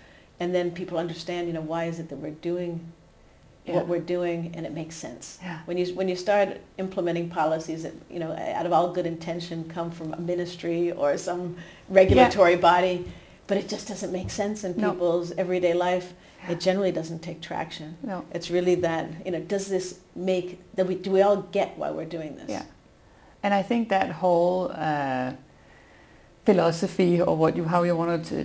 [0.41, 2.81] and then people understand, you know, why is it that we're doing
[3.67, 3.75] Yeah.
[3.75, 5.39] what we're doing, and it makes sense.
[5.43, 5.59] Yeah.
[5.67, 9.65] When you when you start implementing policies that you know out of all good intention
[9.69, 11.57] come from a ministry or some
[11.91, 13.05] regulatory body,
[13.49, 14.93] but it just doesn't make sense in No.
[14.93, 16.13] people's everyday life,
[16.49, 17.97] it generally doesn't take traction.
[18.03, 18.25] No.
[18.33, 21.91] It's really that you know does this make that we do we all get why
[21.91, 22.49] we're doing this?
[22.49, 22.63] Yeah.
[23.43, 25.33] And I think that whole uh,
[26.45, 28.45] philosophy or what you how you want to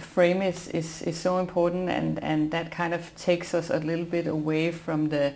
[0.00, 4.04] frame it is is so important and and that kind of takes us a little
[4.04, 5.32] bit away from the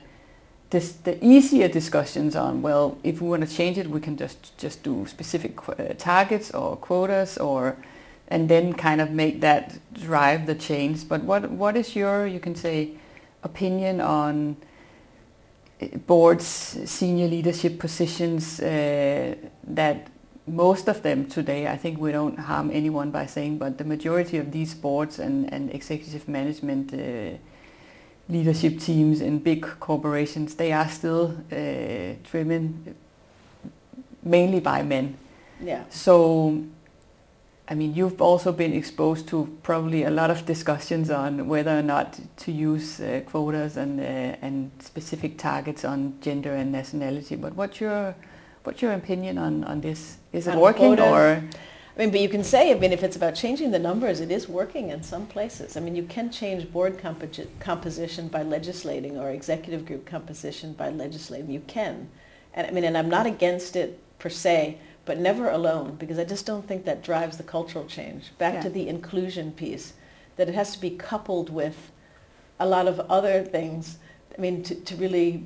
[0.71, 4.57] this, the easier discussions on well if we want to change it we can just
[4.59, 7.77] just do specific qu- uh, targets or quotas or
[8.31, 12.41] and then kind of make that drive the change but what what is your you
[12.41, 12.93] can say
[13.43, 14.57] opinion on
[15.81, 16.45] uh, boards,
[16.85, 20.09] senior leadership positions, uh, that
[20.47, 24.39] most of them today, I think we don't harm anyone by saying, but the majority
[24.39, 27.37] of these boards and, and executive management uh,
[28.29, 32.95] leadership teams in big corporations, they are still uh, driven
[34.23, 35.17] mainly by men.
[35.63, 35.85] Yeah.
[35.89, 36.63] So,
[37.71, 41.83] I mean, you've also been exposed to probably a lot of discussions on whether or
[41.83, 47.37] not to use uh, quotas and uh, and specific targets on gender and nationality.
[47.37, 48.17] But what's your
[48.65, 50.19] what's your opinion on, on this?
[50.33, 51.07] Is it On working quotas?
[51.07, 51.45] or
[51.97, 54.31] I mean, but you can say, I mean, if it's about changing the numbers, it
[54.33, 55.77] is working in some places.
[55.77, 60.91] I mean, you can change board compo- composition by legislating or executive group composition by
[60.91, 61.51] legislating.
[61.51, 62.09] You can.
[62.55, 64.79] And I mean, and I'm not against it per se,
[65.11, 68.31] but never alone, because I just don't think that drives the cultural change.
[68.39, 68.61] Back Yeah.
[68.61, 69.95] to the inclusion piece,
[70.37, 71.91] that it has to be coupled with
[72.61, 73.99] a lot of other things,
[74.39, 75.43] I mean, to, to really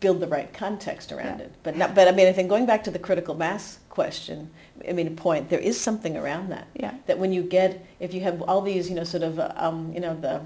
[0.00, 1.44] build the right context around Yeah.
[1.48, 1.52] it.
[1.62, 4.48] But not, but I mean, I think going back to the critical mass question,
[4.88, 6.66] I mean, point, there is something around that.
[6.74, 9.92] yeah That when you get, if you have all these, you know, sort of, um,
[9.92, 10.40] you know, the,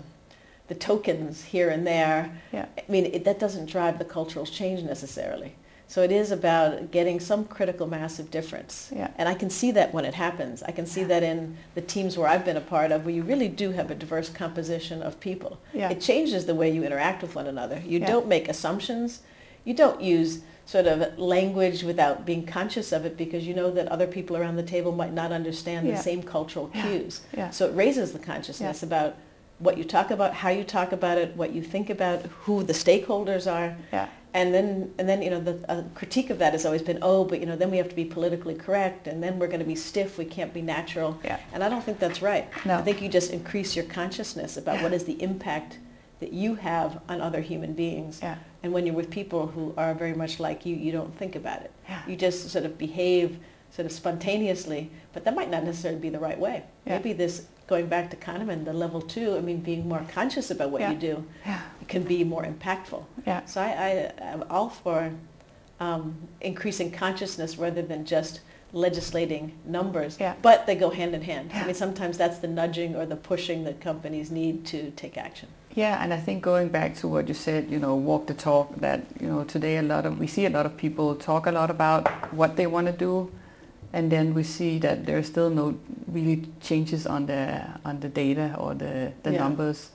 [0.66, 4.82] the tokens here and there, yeah I mean, it, that doesn't drive the cultural change
[4.82, 5.54] necessarily.
[5.88, 8.90] So it is about getting some critical mass of difference.
[8.94, 9.10] Yeah.
[9.16, 10.62] And I can see that when it happens.
[10.64, 13.22] I can see that in the teams where I've been a part of, where you
[13.22, 15.58] really do have a diverse composition of people.
[15.72, 15.90] Yeah.
[15.90, 17.80] It changes the way you interact with one another.
[17.86, 18.06] You Yeah.
[18.06, 19.20] don't make assumptions.
[19.64, 23.86] You don't use sort of language without being conscious of it because you know that
[23.86, 27.20] other people around the table might not understand the same cultural cues.
[27.52, 29.14] So it raises the consciousness about
[29.60, 32.72] what you talk about, how you talk about it, what you think about, who the
[32.72, 33.76] stakeholders are.
[33.92, 36.98] yeah And then, and then, you know, the uh, critique of that has always been,
[37.00, 39.60] oh, but you know, then we have to be politically correct, and then we're going
[39.60, 40.18] to be stiff.
[40.18, 41.18] We can't be natural.
[41.24, 41.40] Yeah.
[41.54, 42.46] And I don't think that's right.
[42.66, 42.76] No.
[42.76, 44.82] I think you just increase your consciousness about Yeah.
[44.82, 45.78] what is the impact
[46.20, 48.20] that you have on other human beings.
[48.22, 48.36] Yeah.
[48.62, 51.62] And when you're with people who are very much like you, you don't think about
[51.62, 51.70] it.
[51.88, 52.02] Yeah.
[52.06, 53.38] You just sort of behave
[53.70, 56.62] sort of spontaneously, but that might not necessarily be the right way.
[56.86, 56.96] Yeah.
[56.96, 60.70] Maybe this, going back to Kahneman, the level two, I mean, being more conscious about
[60.70, 60.92] what Yeah.
[60.92, 63.04] you do yeah can be more impactful.
[63.26, 63.90] yeah So I, I
[64.34, 65.12] am all for
[65.78, 68.40] um, increasing consciousness rather than just
[68.72, 70.16] legislating numbers.
[70.20, 70.34] Yeah.
[70.42, 71.50] But they go hand in hand.
[71.54, 75.48] I mean, sometimes that's the nudging or the pushing that companies need to take action.
[75.74, 78.74] Yeah, and I think going back to what you said, you know, walk the talk.
[78.80, 81.52] That you know, today a lot of we see a lot of people talk a
[81.52, 83.30] lot about what they want to do,
[83.92, 88.08] and then we see that there are still no really changes on the on the
[88.08, 89.38] data or the the Yeah.
[89.38, 89.90] numbers.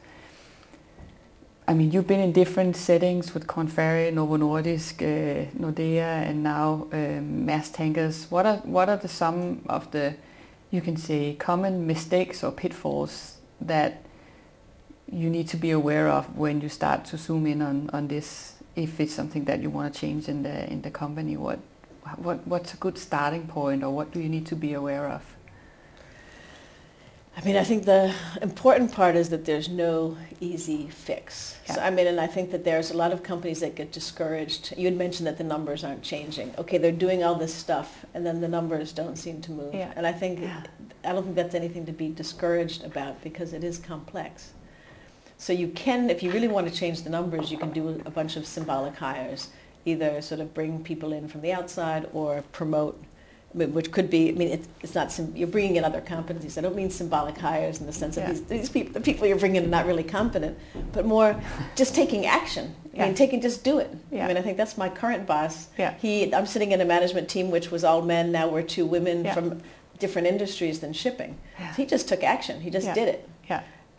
[1.68, 6.44] I mean, you've been in different settings with Korn Ferry, Novo Nordisk, uh, Nordea, and
[6.44, 8.28] now um, Maersk Tankers.
[8.30, 10.16] What are what are the some of the,
[10.72, 14.02] you can say, common mistakes or pitfalls that
[15.12, 18.56] you need to be aware of when you start to zoom in on, on this
[18.76, 21.60] if it's something that you want to change in the in the company what
[22.18, 25.36] what what's a good starting point or what do you need to be aware of
[27.38, 31.58] I mean, I think the important part is that there's no easy fix.
[31.66, 31.76] Yeah.
[31.76, 34.74] So, I mean, and I think that there's a lot of companies that get discouraged.
[34.78, 36.54] You had mentioned that the numbers aren't changing.
[36.58, 39.74] Okay, they're doing all this stuff, and then the numbers don't seem to move.
[39.74, 39.94] Yeah.
[39.96, 40.64] And I think, Yeah.
[41.06, 44.52] I don't think that's anything to be discouraged about because it is complex.
[45.38, 48.12] So you can, if you really want to change the numbers, you can do a
[48.12, 49.48] bunch of symbolic hires,
[49.86, 53.02] either sort of bring people in from the outside or promote
[53.54, 56.58] which could be, I mean, it, it's not, you're bringing in other competencies.
[56.58, 59.38] I don't mean symbolic hires in the sense of these, these people, the people you're
[59.38, 60.58] bringing in are not really competent,
[60.94, 61.36] but more
[61.76, 62.74] just taking action.
[62.98, 63.94] I mean, taking, just do it.
[64.10, 64.24] Yeah.
[64.24, 65.68] I mean, I think that's my current boss.
[65.78, 65.96] Yeah.
[65.96, 68.32] He, I'm sitting in a management team which was all men.
[68.32, 69.34] Now we're two women Yeah.
[69.34, 69.62] from
[70.00, 71.38] different industries than shipping.
[71.60, 71.74] Yeah.
[71.76, 72.62] He just took action.
[72.62, 72.94] He just Yeah.
[72.94, 73.30] did it.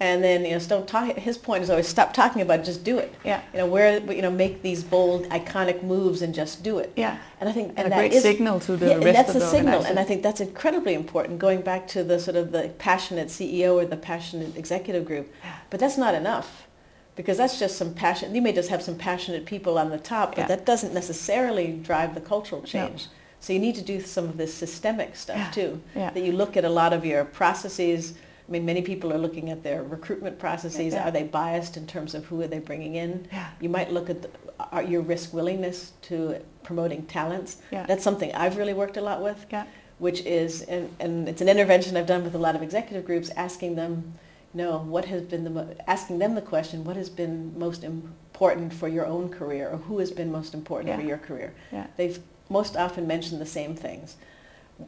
[0.00, 2.83] And then, you know, don't talk, his point is always stop talking about it, just
[2.83, 3.14] do it.
[3.24, 3.40] Yeah.
[3.52, 6.92] You know, where, you know, make these bold, iconic moves and just do it.
[6.96, 7.18] Yeah.
[7.40, 9.28] And I think, And, that's a that great is- signal to the yeah, and that's
[9.35, 11.38] of the a signal, and I think that's incredibly important.
[11.38, 15.33] Going back to the sort of the passionate CEO or the passionate executive group,
[15.70, 16.66] but that's not enough,
[17.14, 18.35] because that's just some passion.
[18.35, 20.46] You may just have some passionate people on the top, but Yeah.
[20.48, 23.07] that doesn't necessarily drive the cultural change.
[23.38, 25.50] So you need to do some of this systemic stuff Yeah.
[25.50, 25.81] too.
[25.94, 26.11] Yeah.
[26.11, 28.14] That you look at a lot of your processes.
[28.53, 30.93] I mean, many people are looking at their recruitment processes.
[30.93, 31.09] Yeah.
[31.09, 33.27] Are they biased in terms of who are they bringing in?
[33.33, 33.49] Yeah.
[33.62, 34.29] You might look at the,
[34.71, 37.62] are your risk willingness to promoting talents.
[37.71, 37.87] Yeah.
[37.87, 39.65] That's something I've really worked a lot with Yeah.
[40.01, 43.31] which is, and, and it's an intervention I've done with a lot of executive groups,
[43.31, 44.19] asking them,
[44.53, 47.83] you know, what has been the, mo- asking them the question, what has been most
[47.85, 51.55] important for your own career, or who has been most important for your career?
[51.73, 51.87] Yeah.
[51.97, 52.19] They've
[52.51, 54.17] most often mentioned the same things.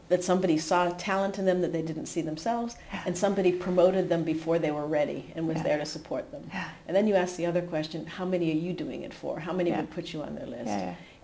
[0.08, 3.02] That somebody saw talent in them that they didn't see themselves, Yeah.
[3.06, 5.62] and somebody promoted them before they were ready and was Yeah.
[5.64, 6.48] there to support them.
[6.52, 6.64] Yeah.
[6.86, 9.40] And then you ask the other question, how many are you doing it for?
[9.40, 10.70] How many would put you on their list?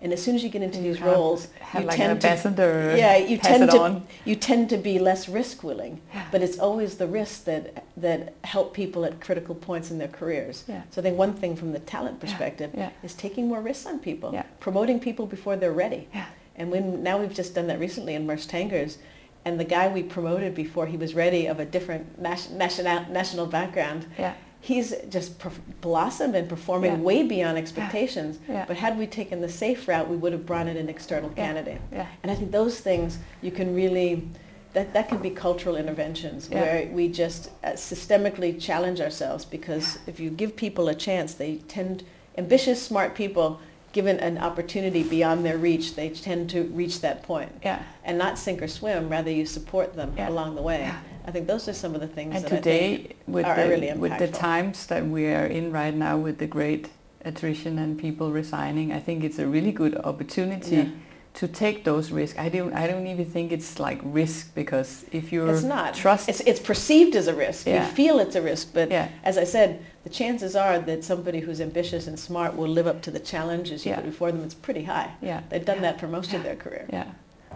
[0.03, 2.19] And as soon as you get into you these of roles, have you like tend
[2.19, 4.07] to yeah, you tend to on.
[4.25, 8.73] you tend to be less risk willing, but it's always the risks that that help
[8.73, 10.63] people at critical points in their careers.
[10.89, 12.71] So I think one thing from the talent perspective
[13.03, 14.43] is taking more risks on people, Yeah.
[14.59, 16.07] promoting people before they're ready.
[16.55, 18.97] And when now we've just done that recently in Maersk Tankers,
[19.45, 24.05] and the guy we promoted before he was ready of a different national national background.
[24.17, 24.33] Yeah.
[24.63, 26.97] He's just perf- blossomed and performing Yeah.
[26.99, 28.37] way beyond expectations.
[28.47, 28.65] Yeah.
[28.67, 31.81] But had we taken the safe route, we would have brought in an external candidate.
[31.91, 32.05] Yeah.
[32.21, 34.27] And I think those things you can really,
[34.73, 40.19] that, that can be cultural interventions where we just uh, systemically challenge ourselves because if
[40.19, 42.03] you give people a chance, they tend,
[42.37, 43.59] ambitious, smart people,
[43.91, 47.51] given an opportunity beyond their reach, they tend to reach that point.
[47.63, 47.83] Yeah.
[48.03, 50.29] And not sink or swim, rather you support them Yeah.
[50.29, 50.79] along the way.
[50.81, 50.99] Yeah.
[51.25, 53.67] I think those are some of the things And that I today, think with the,
[53.69, 56.89] really with the times that we are in right now, with the great
[57.23, 60.91] attrition and people resigning, I think it's a really good opportunity.
[61.33, 62.37] To take those risks.
[62.37, 65.93] I don't, I don't even think it's like risk because if you're it's not.
[65.93, 67.65] trust, It's, it's perceived as a risk.
[67.67, 67.85] Yeah.
[67.87, 71.39] You feel it's a risk, but yeah, as I said, the chances are that somebody
[71.39, 73.97] who's ambitious and smart will live up to the challenges you Yeah.
[74.01, 74.43] put before them.
[74.43, 75.11] It's pretty high.
[75.21, 76.85] yeah, They've done that for most of their career.
[76.91, 77.05] yeah.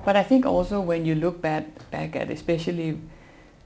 [0.06, 3.00] But I think also when you look back back at especially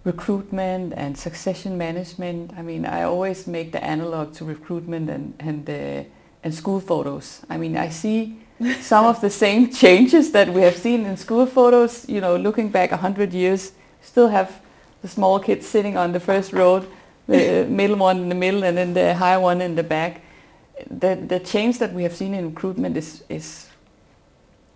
[0.05, 5.69] recruitment and succession management, I mean, I always make the analog to recruitment and and
[5.69, 6.03] uh,
[6.43, 7.41] and school photos.
[7.49, 8.37] I mean, I see
[8.81, 12.07] some of the same changes that we have seen in school photos.
[12.09, 14.61] You know, looking back a hundred years, still have
[15.01, 16.85] the small kids sitting on the first row,
[17.27, 20.21] the middle one in the middle, and then the high one in the back.
[20.89, 23.67] The the change that we have seen in recruitment is is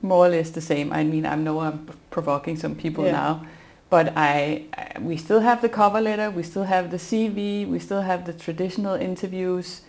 [0.02, 0.91] more or less the same.
[0.93, 3.12] I mean, I know I'm provoking some people Yeah.
[3.13, 3.46] now,
[3.89, 7.80] but I, I we still have the cover letter, we still have the CV, we
[7.80, 9.82] still have the traditional interviews.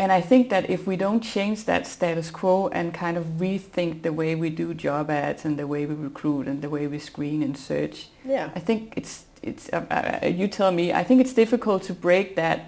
[0.00, 4.02] And I think that if we don't change that status quo and kind of rethink
[4.02, 6.98] the way we do job ads and the way we recruit and the way we
[7.00, 8.50] screen and search, Yeah.
[8.54, 9.84] I think it's it's uh,
[10.22, 10.92] uh, you tell me.
[10.92, 12.58] I think it's difficult to break that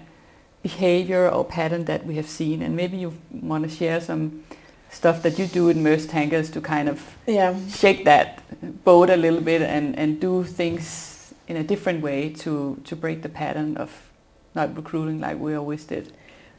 [0.63, 4.43] behavior or pattern that we have seen, and maybe you want to share some
[4.89, 7.55] stuff that you do in Maersk Tankers to kind of Yeah.
[7.69, 8.41] shake that
[8.83, 13.21] boat a little bit and and do things in a different way to to break
[13.21, 13.89] the pattern of
[14.55, 16.11] not recruiting like we always did.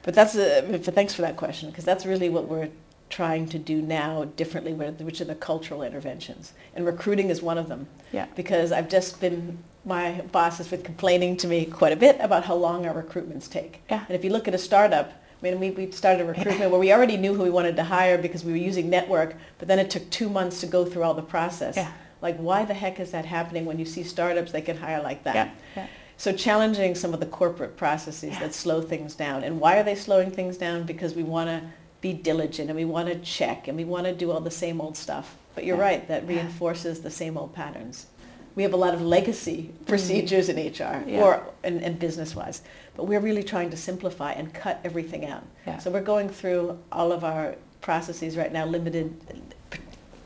[0.03, 2.69] But that's a, but thanks for that question because that's really what we're
[3.13, 6.55] trying to do now differently, which are the cultural interventions.
[6.75, 7.87] And recruiting is one of them.
[8.11, 8.27] Yeah.
[8.35, 12.45] Because I've just been, my boss has been complaining to me quite a bit about
[12.45, 13.83] how long our recruitments take.
[13.91, 14.05] Yeah.
[14.09, 16.81] And if you look at a startup, I mean, we, we started a recruitment where
[16.81, 19.79] we already knew who we wanted to hire because we were using network, but then
[19.79, 21.77] it took two months to go through all the process.
[21.77, 21.93] Yeah.
[22.23, 25.25] Like, why the heck is that happening when you see startups, they can hire like
[25.25, 25.35] that?
[25.35, 25.51] Yeah.
[25.77, 25.87] Yeah.
[26.23, 28.39] So challenging some of the corporate processes Yeah.
[28.39, 29.43] that slow things down.
[29.43, 30.85] And why are they slowing things down?
[30.85, 31.63] Because we want to
[32.01, 34.81] be diligent and we want to check and we want to do all the same
[34.81, 35.37] old stuff.
[35.57, 35.83] But you're Yeah.
[35.83, 38.07] right, that reinforces the same old patterns.
[38.55, 39.85] we have a lot of legacy mm-hmm.
[39.87, 41.23] procedures in HR Yeah.
[41.23, 42.61] or and, and business wise,
[42.95, 45.43] but we're really trying to simplify and cut everything out.
[45.81, 49.07] So we're going through all of our processes right now, limited.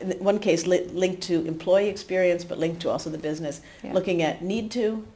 [0.01, 3.61] In one case, li- linked to employee experience, but linked to also the business.
[3.85, 3.93] Yeah.
[3.93, 5.07] Looking at need to,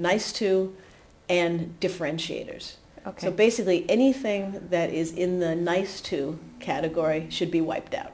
[0.00, 0.74] nice to,
[1.28, 2.74] and differentiators.
[3.06, 3.26] Okay.
[3.26, 8.12] So basically, anything that is in the nice to category should be wiped out.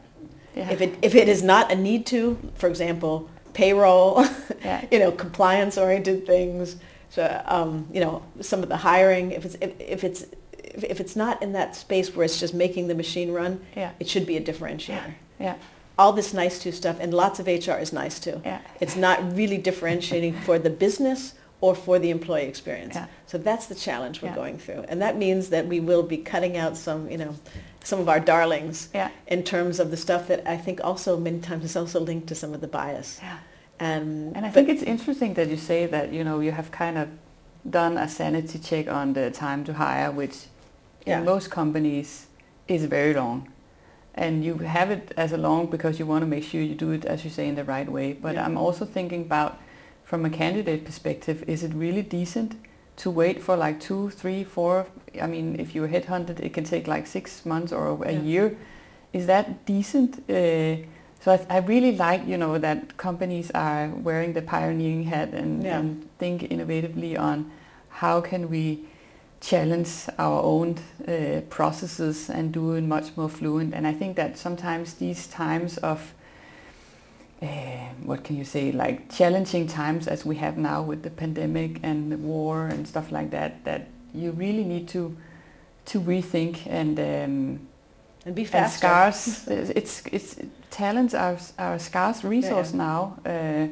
[0.55, 0.71] yeah.
[0.71, 4.25] If it, if it is not a need to, for example, payroll,
[4.65, 4.85] Yeah.
[4.91, 6.77] you know, compliance-oriented things,
[7.11, 11.01] so, um, you know, some of the hiring, if it's, if, if it's, if, if
[11.01, 13.93] it's not in that space where it's just making the machine run, Yeah.
[13.99, 15.15] it should be a differentiator.
[15.41, 15.57] Yeah.
[15.99, 18.41] All this nice to stuff, and lots of HR is nice to.
[18.45, 18.61] Yeah.
[18.81, 22.95] It's not really differentiating for the business or for the employee experience.
[22.95, 23.07] Yeah.
[23.27, 24.35] So that's the challenge we're Yeah.
[24.35, 24.85] going through.
[24.89, 27.35] And that means that we will be cutting out some, you know,
[27.83, 29.09] some of our darlings Yeah.
[29.27, 32.35] in terms of the stuff that I think also many times is also linked to
[32.35, 33.19] some of the bias.
[33.23, 33.39] Yeah.
[33.79, 36.99] And, And I think it's interesting that you say that, you know, you have kind
[36.99, 37.09] of
[37.69, 40.47] done a sanity check on the time to hire, which
[41.07, 42.27] in most companies
[42.69, 43.49] is very long.
[44.15, 46.91] And you have it as a long because you want to make sure you do
[46.93, 48.13] it, as you say, in the right way.
[48.15, 48.37] But.
[48.39, 49.59] I'm also thinking about,
[50.07, 52.55] from a candidate perspective, is it really decent
[52.97, 54.87] to wait for like two, three, four?
[55.21, 58.23] I mean, if you're headhunted, it can take like six months or a Yeah.
[58.23, 58.57] year.
[59.13, 60.19] Is that decent?
[60.31, 60.87] Uh,
[61.21, 65.65] so I, I really like, you know, that companies are wearing the pioneering hat and,
[65.65, 65.79] Yeah.
[65.81, 67.51] and think innovatively on
[67.89, 68.85] how can we
[69.41, 70.77] challenge our own
[71.09, 73.75] uh, processes and do it much more fluent.
[73.75, 76.15] And I think that sometimes these times of
[77.43, 77.47] uh,
[78.05, 82.11] what can you say, like challenging times as we have now with the pandemic and
[82.11, 85.17] the war and stuff like that, that you really need to
[85.87, 87.61] to rethink and um,
[88.25, 88.79] and be and faster.
[88.79, 89.47] scarce.
[89.77, 90.37] It's it's
[90.71, 92.79] talents are are a scarce resource Yeah.
[92.79, 93.19] now.
[93.27, 93.69] Uh,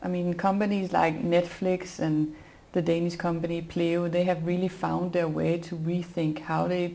[0.00, 2.34] I mean, companies like Netflix and
[2.72, 6.94] the Danish company Pleo, they have really found their way to rethink how they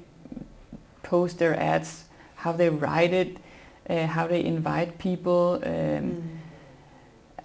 [1.03, 2.05] post their ads,
[2.35, 3.37] how they write it,
[3.89, 5.59] uh, how they invite people.
[5.63, 6.43] Um, Mm.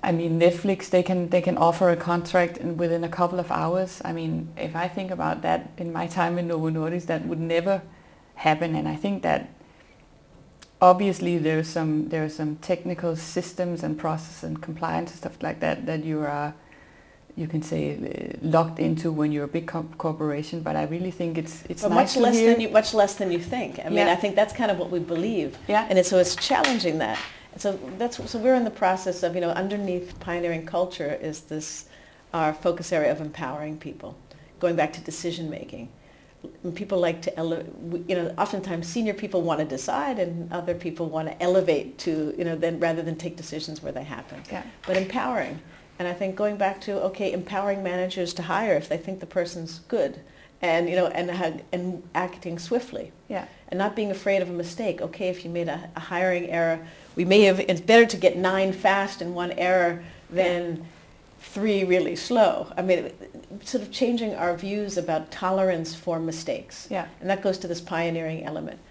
[0.01, 3.51] I mean, Netflix they can they can offer a contract in, within a couple of
[3.51, 4.01] hours.
[4.05, 7.41] I mean, if I think about that in my time in Novo Nordisk, that would
[7.41, 7.83] never
[8.37, 8.77] happen.
[8.77, 9.49] And I think that
[10.81, 15.59] obviously there's some there are some technical systems and process and compliance and stuff like
[15.61, 16.55] that that you are
[17.39, 20.61] you can say uh, locked into when you're a big co- corporation.
[20.61, 22.51] But I really think it's it's But nice much less hear.
[22.53, 23.79] than you, much less than you think.
[23.79, 24.13] I mean, Yeah.
[24.13, 25.57] I think that's kind of what we believe.
[25.69, 25.87] Yeah.
[25.89, 27.19] And it's, so it's challenging that.
[27.53, 31.41] And so that's so we're in the process of you know underneath pioneering culture is
[31.43, 31.87] this
[32.35, 34.11] our focus area of empowering people,
[34.61, 35.89] going back to decision making.
[36.65, 37.65] And People like to ele-
[38.09, 42.11] you know oftentimes senior people want to decide and other people want to elevate to
[42.39, 44.39] you know then rather than take decisions where they happen.
[44.51, 44.63] Yeah.
[44.89, 45.57] But empowering.
[45.99, 49.27] And I think going back to okay, empowering managers to hire if they think the
[49.27, 50.21] person's good,
[50.63, 53.47] and you know, and and acting swiftly, Yeah.
[53.69, 55.01] and not being afraid of a mistake.
[55.03, 56.79] Okay, if you made a, a hiring error,
[57.17, 57.59] we may have.
[57.61, 60.85] It's better to get nine fast and one error than
[61.41, 62.73] three really slow.
[62.77, 63.11] I mean,
[63.65, 67.07] sort of changing our views about tolerance for mistakes, Yeah.
[67.21, 68.85] and that goes to this pioneering element Yeah.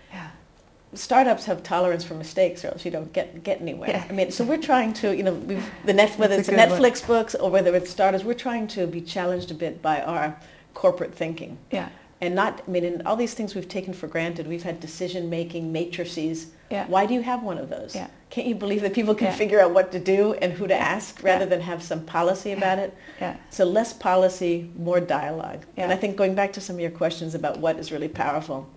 [0.93, 3.89] Startups have tolerance for mistakes or else you don't get get anywhere.
[3.89, 4.06] Yeah.
[4.10, 6.69] I mean, so we're trying to, you know, we've, the net, whether That's it's good
[6.69, 6.80] one.
[6.80, 10.38] Netflix books or whether it's startups, we're trying to be challenged a bit by our
[10.73, 11.58] corporate thinking.
[11.71, 11.89] Yeah.
[12.19, 15.71] And not, I mean, in all these things we've taken for granted, we've had decision-making
[15.71, 16.47] matrices.
[16.71, 16.88] Yeah.
[16.88, 17.93] Why do you have one of those?
[17.93, 18.08] Yeah.
[18.32, 19.36] Can't you believe that people can Yeah.
[19.36, 21.50] figure out what to do and who to ask rather Yeah.
[21.50, 22.95] than have some policy about it?
[23.21, 23.36] Yeah.
[23.52, 25.65] So less policy, more dialogue.
[25.78, 28.67] And I think going back to some of your questions about what is really powerful,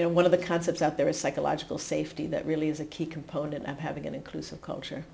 [0.00, 2.86] you know, one of the concepts out there is psychological safety that really is a
[2.86, 5.04] key component of having an inclusive culture.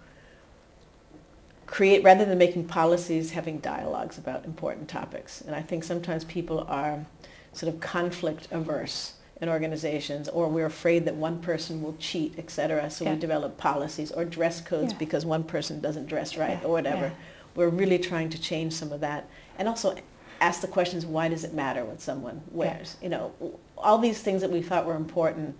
[1.66, 5.40] Create, rather than making policies, having dialogues about important topics.
[5.40, 7.04] And I think sometimes people are
[7.52, 12.48] sort of conflict averse in organizations or we're afraid that one person will cheat, et
[12.48, 12.88] cetera.
[12.88, 13.14] So Yeah.
[13.14, 14.98] we develop policies or dress codes Yeah.
[15.00, 16.68] because one person doesn't dress right Yeah.
[16.68, 17.12] or whatever.
[17.56, 19.24] We're really trying to change some of that.
[19.58, 19.96] And also
[20.40, 22.96] ask the questions, why does it matter what someone wears?
[23.02, 23.32] You know,
[23.76, 25.56] all these things that we thought were important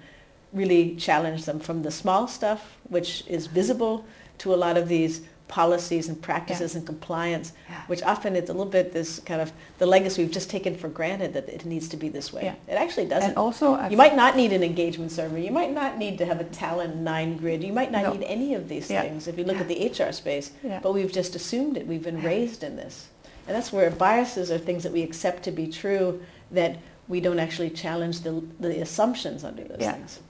[0.53, 3.55] really challenge them from the small stuff, which is mm-hmm.
[3.55, 4.05] visible,
[4.39, 7.83] to a lot of these policies and practices and compliance, Yeah.
[7.87, 10.89] which often it's a little bit this kind of the legacy we've just taken for
[10.89, 12.45] granted that it needs to be this way.
[12.45, 12.74] Yeah.
[12.74, 13.31] It actually doesn't.
[13.31, 15.45] And also, I you might not need an engagement survey.
[15.45, 17.62] You might not need to have a talent nine grid.
[17.62, 18.12] You might not No.
[18.14, 19.03] need any of these Yeah.
[19.03, 20.51] things if you look at the HR space.
[20.64, 20.81] Yeah.
[20.83, 21.87] But we've just assumed it.
[21.87, 23.07] We've been raised in this.
[23.47, 26.79] And that's where biases are things that we accept to be true that
[27.09, 29.93] we don't actually challenge the, the assumptions under those Yeah.
[29.93, 30.21] things.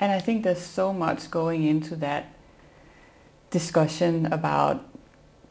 [0.00, 2.26] And I think there's so much going into that
[3.50, 4.84] discussion about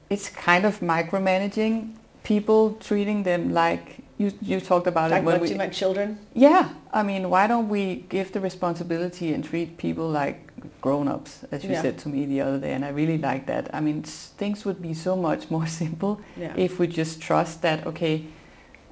[0.09, 5.41] it's kind of micromanaging people, treating them like you you talked about Talk it when
[5.41, 6.18] we much children.
[6.34, 6.70] yeah.
[6.93, 10.38] I mean, why don't we give the responsibility and treat people like
[10.82, 11.82] grown-ups, as you Yeah.
[11.82, 13.70] said to me the other day, and I really like that.
[13.74, 16.53] I mean, things would be so much more simple Yeah.
[16.55, 18.24] if we just trust that okay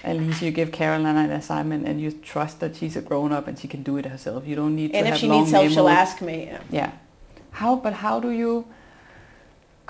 [0.04, 3.48] at least you give Caroline an assignment and you trust that she's a grown up
[3.48, 4.48] and she can do it herself.
[4.48, 6.46] You don't need to and if have she long needs help, she'll ask me.
[6.48, 6.62] Yeah.
[6.72, 6.92] Yeah.
[7.52, 7.76] How?
[7.76, 8.66] But how do you?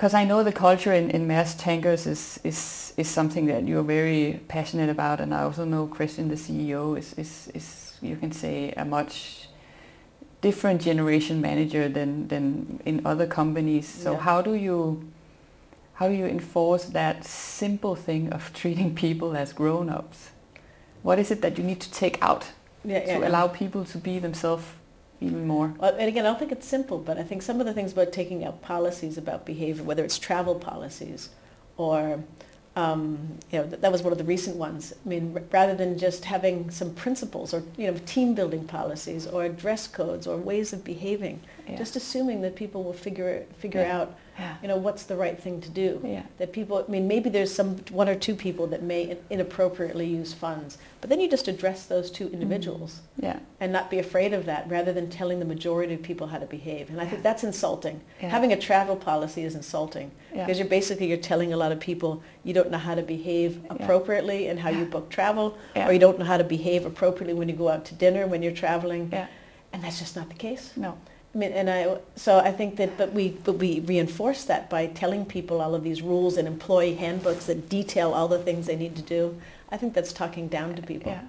[0.02, 3.84] Because I know the culture in, in Maersk Tankers is, is is something that you're
[3.84, 8.32] very passionate about, and I also know Christian, the CEO, is is, is you can
[8.32, 9.48] say a much
[10.40, 13.86] different generation manager than than in other companies.
[13.86, 14.18] So Yeah.
[14.18, 15.04] how do you?
[15.94, 20.30] How do you enforce that simple thing of treating people as grown-ups?
[21.04, 22.50] What is it that you need to take out
[22.84, 23.18] Yeah, yeah.
[23.18, 24.64] to allow people to be themselves
[25.22, 25.74] even more?
[25.78, 27.92] Well, and again, I don't think it's simple, but I think some of the things
[27.92, 31.30] about taking out policies about behavior, whether it's travel policies
[31.76, 32.22] or,
[32.76, 34.92] um, you know, th- that was one of the recent ones.
[35.04, 39.26] I mean, r- rather than just having some principles or, you know, team building policies
[39.26, 41.76] or dress codes or ways of behaving, Yeah.
[41.76, 44.00] just assuming that people will figure, figure Yeah.
[44.00, 44.56] out, yeah.
[44.62, 46.00] you know, what's the right thing to do.
[46.04, 46.22] Yeah.
[46.38, 50.32] That people, I mean, maybe there's some, one or two people that may inappropriately use
[50.32, 52.34] funds, but then you just address those two mm-hmm.
[52.34, 53.38] individuals Yeah.
[53.60, 56.46] and not be afraid of that rather than telling the majority of people how to
[56.46, 56.88] behave.
[56.90, 58.00] And I think that's insulting.
[58.20, 58.30] Yeah.
[58.30, 60.44] Having a travel policy is insulting Yeah.
[60.46, 63.60] because you're basically you're telling a lot of people you don't know how to behave
[63.68, 65.88] appropriately and how you book travel Yeah.
[65.88, 68.42] or you don't know how to behave appropriately when you go out to dinner when
[68.42, 69.10] you're traveling.
[69.12, 69.26] Yeah.
[69.72, 70.72] And that's just not the case.
[70.76, 70.98] No.
[71.34, 74.86] I mean, and I, so I think that, but we, but we reinforce that by
[74.86, 78.76] telling people all of these rules and employee handbooks that detail all the things they
[78.76, 79.40] need to do.
[79.70, 81.12] I think that's talking down to people.
[81.12, 81.22] Yeah.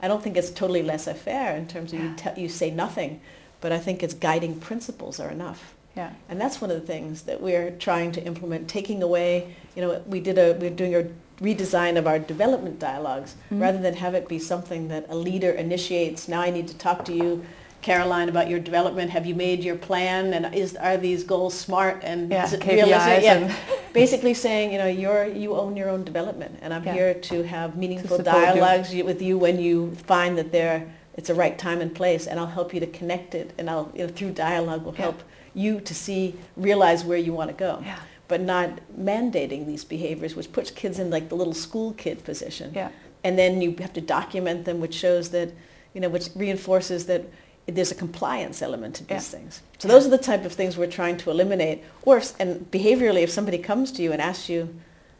[0.00, 3.20] I don't think it's totally laissez-faire in terms of you, te- you say nothing,
[3.60, 5.74] but I think its guiding principles are enough.
[5.96, 6.12] Yeah.
[6.28, 10.00] And that's one of the things that we're trying to implement, taking away, you know,
[10.06, 11.08] we did a, we're doing a
[11.42, 13.60] redesign of our development dialogues, Mhm.
[13.60, 17.04] rather than have it be something that a leader initiates, now I need to talk
[17.06, 17.44] to you,
[17.82, 22.00] Caroline, about your development, have you made your plan, and is, are these goals smart
[22.02, 22.44] and Yeah.
[22.44, 23.22] is it KPIs?
[23.22, 23.54] Yeah.
[23.94, 26.92] Basically saying, you know, you're, you own your own development, and I'm Yeah.
[26.92, 28.22] here to have meaningful you.
[28.24, 32.26] dialogues y- with you when you find that there, it's a right time and place,
[32.26, 35.02] and I'll help you to connect it, and I'll, you know, through dialogue will Yeah.
[35.02, 35.22] help
[35.54, 37.80] you to see, realize where you want to go.
[37.84, 37.96] yeah.
[38.28, 42.70] But not mandating these behaviors, which puts kids in like the little school kid position.
[42.76, 42.90] Yeah.
[43.24, 45.48] And then you have to document them, which shows that,
[45.94, 47.22] you know, which reinforces that
[47.70, 49.38] there's a compliance element to these Yeah.
[49.40, 49.62] things.
[49.78, 51.82] So those are the type of things we're trying to eliminate.
[52.02, 54.74] Or, if, and behaviorally, if somebody comes to you and asks you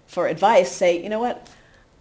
[0.06, 1.48] for advice, say, you know what,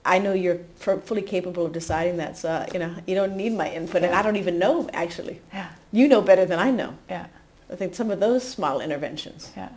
[0.06, 3.36] I know you're f- fully capable of deciding that, so, uh, you know, you don't
[3.36, 5.42] need my input, and I don't even know, actually.
[5.54, 5.70] Yeah.
[5.92, 6.96] You know better than I know.
[7.10, 7.28] Yeah.
[7.72, 9.52] I think some of those small interventions.
[9.56, 9.70] Yeah.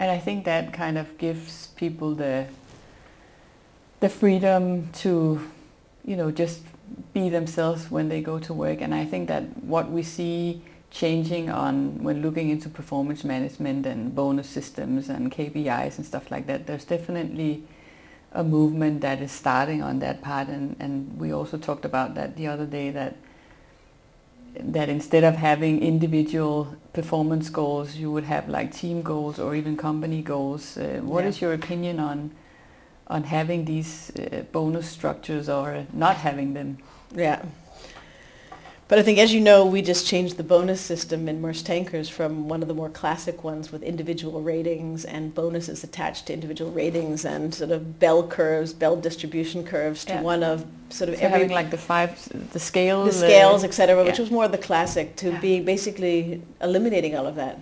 [0.00, 2.46] And I think that kind of gives people the
[4.00, 5.40] the freedom to,
[6.04, 6.60] you know, just
[7.12, 8.80] be themselves when they go to work.
[8.80, 14.14] And I think that what we see changing on when looking into performance management and
[14.14, 17.64] bonus systems and KPIs and stuff like that, there's definitely
[18.32, 20.48] a movement that is starting on that part.
[20.48, 23.16] And, and we also talked about that the other day that
[24.54, 29.76] that instead of having individual performance goals, you would have like team goals or even
[29.76, 30.76] company goals.
[30.76, 31.30] Uh, what Yeah.
[31.30, 32.32] is your opinion on
[33.12, 36.78] on having these uh, bonus structures or not having them?
[37.14, 37.42] Yeah.
[38.88, 42.10] But I think, as you know, we just changed the bonus system in Maersk Tankers
[42.10, 46.70] from one of the more classic ones with individual ratings and bonuses attached to individual
[46.70, 50.22] ratings and sort of bell curves, bell distribution curves, to Yeah.
[50.22, 52.10] one of sort of So every having like the five,
[52.52, 55.40] the scales, the scales, et cetera, which was more the classic, to Yeah.
[55.40, 57.56] be basically eliminating all of that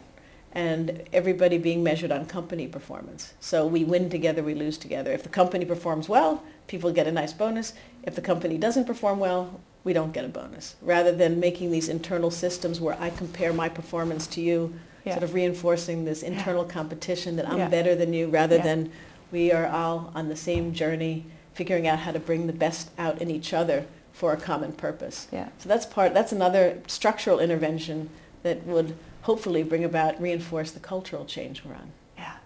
[0.53, 3.35] and everybody being measured on company performance.
[3.41, 5.13] So we win together, we lose together.
[5.13, 7.73] If the company performs well, people get a nice bonus.
[8.03, 10.75] If the company doesn't perform well, we don't get a bonus.
[10.83, 14.75] Rather than making these internal systems where I compare my performance to you,
[15.05, 15.15] Yeah.
[15.15, 17.69] sort of reinforcing this internal competition that I'm Yeah.
[17.69, 18.63] better than you, rather Yeah.
[18.65, 18.91] than
[19.33, 21.25] we are all on the same journey,
[21.55, 25.27] figuring out how to bring the best out in each other for a common purpose.
[25.33, 25.49] Yeah.
[25.59, 28.11] So that's part, that's another structural intervention
[28.43, 31.93] that would hopefully bring about, reinforce the cultural change we're on.
[32.17, 32.37] Yeah.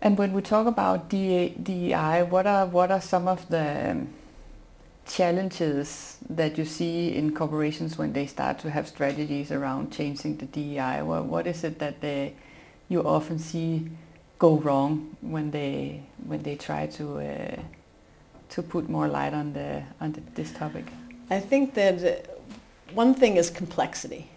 [0.00, 4.06] And when we talk about DEI, what are what are some of the
[5.06, 10.46] challenges that you see in corporations when they start to have strategies around changing the
[10.46, 11.02] DEI?
[11.02, 12.34] What what is it that they
[12.88, 13.90] you often see
[14.38, 17.56] go wrong when they when they try to uh,
[18.50, 20.86] to put more light on the on the, this topic?
[21.30, 22.26] I think that
[22.94, 24.28] one thing is complexity.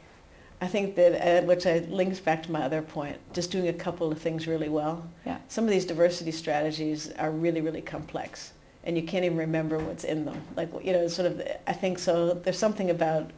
[0.59, 3.73] I think that, uh, which I links back to my other point, just doing a
[3.73, 5.07] couple of things really well.
[5.25, 5.37] Yeah.
[5.49, 8.53] some of these diversity strategies are really, really complex
[8.83, 10.41] and you can't even remember what's in them.
[10.55, 13.29] Like, you know, sort of, I think so, there's something about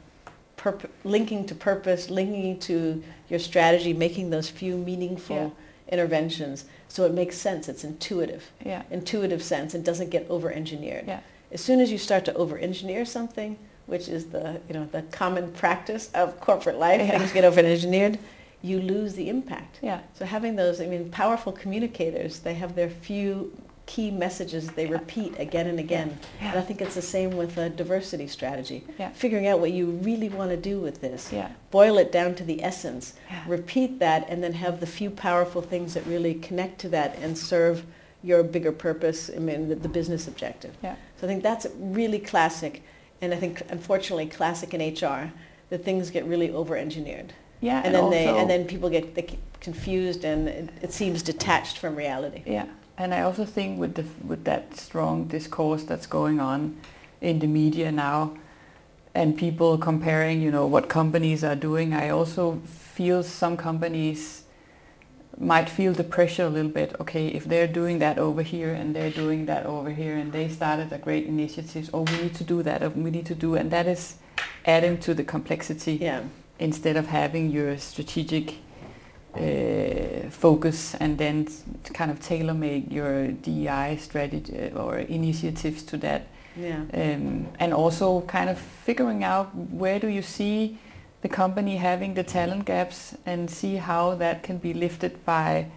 [0.57, 5.49] purpo- linking to purpose, linking to your strategy, making those few meaningful Yeah.
[5.91, 8.83] interventions so it makes sense, it's intuitive, Yeah.
[8.91, 11.05] intuitive sense and doesn't get over-engineered.
[11.07, 11.19] Yeah.
[11.51, 13.57] As soon as you start to over-engineer something,
[13.89, 17.17] which is the, you know, the common practice of corporate life, Yeah.
[17.17, 18.19] things get over-engineered,
[18.61, 19.79] you lose the impact.
[19.81, 19.99] Yeah.
[20.13, 23.51] So having those, I mean, powerful communicators, they have their few
[23.85, 24.91] key messages they Yeah.
[24.91, 26.19] repeat again and again.
[26.39, 26.51] Yeah.
[26.51, 28.83] And I think it's the same with a diversity strategy.
[28.99, 29.09] Yeah.
[29.09, 31.33] Figuring out what you really want to do with this.
[31.33, 31.49] Yeah.
[31.71, 33.13] Boil it down to the essence.
[33.31, 33.41] Yeah.
[33.47, 37.35] Repeat that and then have the few powerful things that really connect to that and
[37.35, 37.83] serve
[38.21, 40.77] your bigger purpose, I mean, the, the business objective.
[40.83, 40.95] Yeah.
[41.19, 42.83] So I think that's really classic.
[43.21, 45.31] And I think, unfortunately, classic in HR,
[45.69, 47.33] that things get really over-engineered.
[47.61, 47.81] Yeah.
[47.83, 51.77] And, then they, and then people get they get confused and it, it seems detached
[51.77, 52.43] from reality.
[52.45, 52.67] Yeah,
[52.97, 56.77] and I also think with the with that strong discourse that's going on
[57.21, 58.37] in the media now,
[59.13, 64.38] and people comparing, you know, what companies are doing, I also feel some companies
[65.37, 66.95] might feel the pressure a little bit.
[66.99, 70.49] Okay, if they're doing that over here and they're doing that over here, and they
[70.49, 73.55] started a great initiative, or we need to do that, or we need to do,
[73.55, 74.15] and that is
[74.65, 76.21] adding to the complexity Yeah.
[76.59, 78.55] instead of having your strategic
[79.35, 81.47] uh, focus and then
[81.93, 86.27] kind of tailor make your DEI strategy uh, or initiatives to that.
[86.57, 86.81] Yeah.
[86.93, 90.77] Um, and also kind of figuring out where do you see
[91.21, 95.67] the company having the talent gaps and see how that can be lifted by,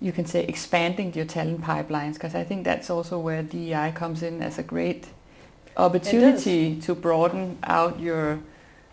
[0.00, 2.14] you can say, expanding your talent pipelines.
[2.14, 5.08] Because I think that's also where DEI comes in as a great
[5.76, 8.40] opportunity to broaden out your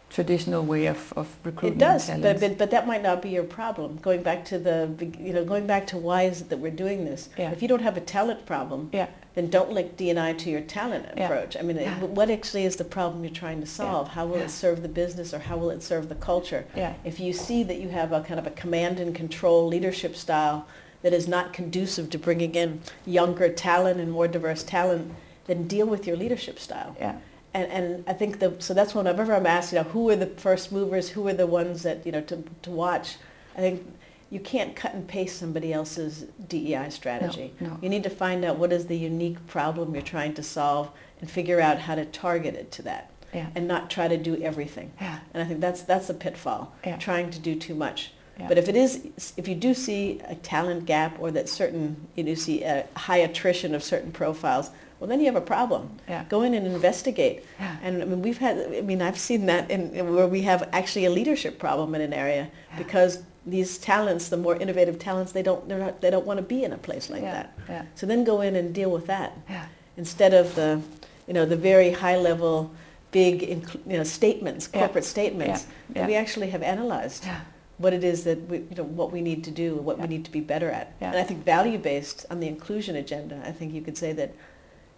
[0.10, 3.44] traditional way of, of recruiting It does, but, but but that might not be your
[3.44, 3.98] problem.
[4.02, 4.90] Going back to the
[5.20, 7.30] you know going back to why is it that we're doing this?
[7.38, 7.52] Yeah.
[7.52, 9.08] If you don't have a talent problem, Yeah.
[9.36, 11.26] then don't link D&I to your talent Yeah.
[11.26, 11.56] approach.
[11.56, 11.78] I mean,
[12.16, 14.10] what actually is the problem you're trying to solve?
[14.10, 16.66] How will it serve the business or how will it serve the culture?
[16.76, 16.94] Yeah.
[17.04, 20.66] If you see that you have a kind of a command and control leadership style
[21.04, 25.14] that is not conducive to bringing in younger talent and more diverse talent,
[25.46, 26.96] then deal with your leadership style.
[27.00, 27.16] Yeah.
[27.54, 30.28] And, and I think the, so that's whenever I'm asked, you know, who are the
[30.28, 33.18] first movers, who are the ones that, you know, to, to watch,
[33.58, 33.86] I think
[34.30, 37.54] you can't cut and paste somebody else's DEI strategy.
[37.60, 37.80] No, no.
[37.82, 40.92] You need to find out what is the unique problem you're trying to solve
[41.22, 43.48] and figure out how to target it to that Yeah.
[43.56, 44.92] and not try to do everything.
[45.02, 45.20] Yeah.
[45.34, 46.98] And I think that's, that's a pitfall, Yeah.
[46.98, 48.12] trying to do too much.
[48.40, 48.48] Yeah.
[48.48, 52.24] But if it is, if you do see a talent gap or that certain, you
[52.24, 54.70] do see a high attrition of certain profiles,
[55.00, 55.98] well, then you have a problem.
[56.08, 56.26] Yeah.
[56.28, 57.46] Go in and investigate.
[57.60, 57.78] Yeah.
[57.82, 61.06] And I mean, we've had, I mean, I've seen that in, where we have actually
[61.06, 65.68] a leadership problem in an area because these talents, the more innovative talents, they don't,
[65.70, 67.32] they're not, they don't want to be in a place like yeah.
[67.32, 67.58] that.
[67.70, 67.86] Yeah.
[67.96, 69.66] So then go in and deal with that Yeah.
[69.96, 70.82] instead of the,
[71.28, 72.72] you know, the very high level,
[73.12, 73.42] big,
[73.88, 74.82] you know, statements, Yeah.
[74.82, 75.64] corporate statements.
[75.64, 75.94] Yeah.
[75.94, 76.08] that Yeah.
[76.08, 77.40] We actually have analyzed Yeah.
[77.78, 80.04] what it is that we, you know, what we need to do, what Yeah.
[80.04, 80.92] we need to be better at.
[81.02, 81.12] Yeah.
[81.12, 84.34] And I think value-based on the inclusion agenda, I think you could say that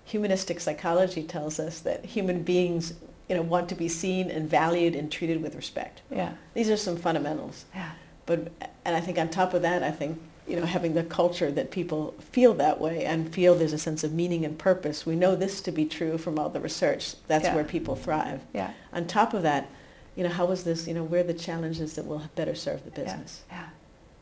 [0.05, 2.93] humanistic psychology tells us that human beings,
[3.29, 6.01] you know, want to be seen and valued and treated with respect.
[6.11, 6.33] Yeah.
[6.53, 7.65] These are some fundamentals.
[7.73, 7.91] Yeah.
[8.25, 8.51] But,
[8.85, 11.71] and I think on top of that, I think, you know, having the culture that
[11.71, 15.05] people feel that way and feel there's a sense of meaning and purpose.
[15.05, 17.15] We know this to be true from all the research.
[17.27, 17.55] That's Yeah.
[17.55, 18.41] where people thrive.
[18.53, 18.71] Yeah.
[18.91, 19.69] On top of that,
[20.15, 22.83] you know, how is this, you know, where are the challenges that will better serve
[22.83, 23.43] the business?
[23.49, 23.69] Yeah.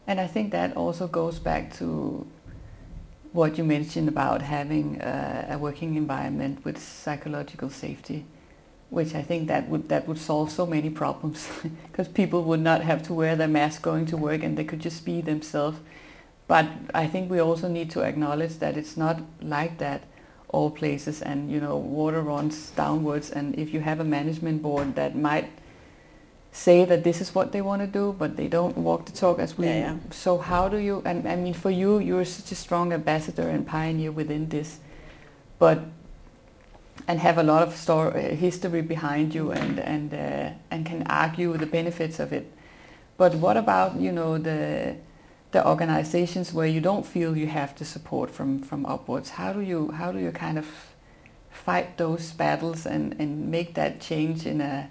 [0.06, 2.28] And I think that also goes back to
[3.32, 8.26] what you mentioned about having uh, a working environment with psychological safety,
[8.90, 11.48] which I think that would that would solve so many problems
[11.92, 14.80] because people would not have to wear their mask going to work and they could
[14.80, 15.80] just be themselves.
[16.48, 20.04] But I think we also need to acknowledge that it's not like that
[20.48, 24.96] all places and you know water runs downwards and if you have a management board
[24.96, 25.52] that might
[26.52, 29.40] say that this is what they want to do, but they don't walk the talk
[29.40, 29.66] as we.
[29.66, 29.98] Yeah, yeah.
[30.12, 31.02] So how do you?
[31.06, 34.80] And I mean, for you, you're such a strong ambassador and pioneer within this,
[35.60, 35.80] but
[37.08, 41.56] and have a lot of story, history behind you, and and uh, and can argue
[41.58, 42.52] the benefits of it.
[43.18, 44.96] But what about you know the
[45.52, 49.32] the organizations where you don't feel you have the support from from upwards?
[49.32, 50.66] How do you how do you kind of
[51.52, 54.90] fight those battles and and make that change in a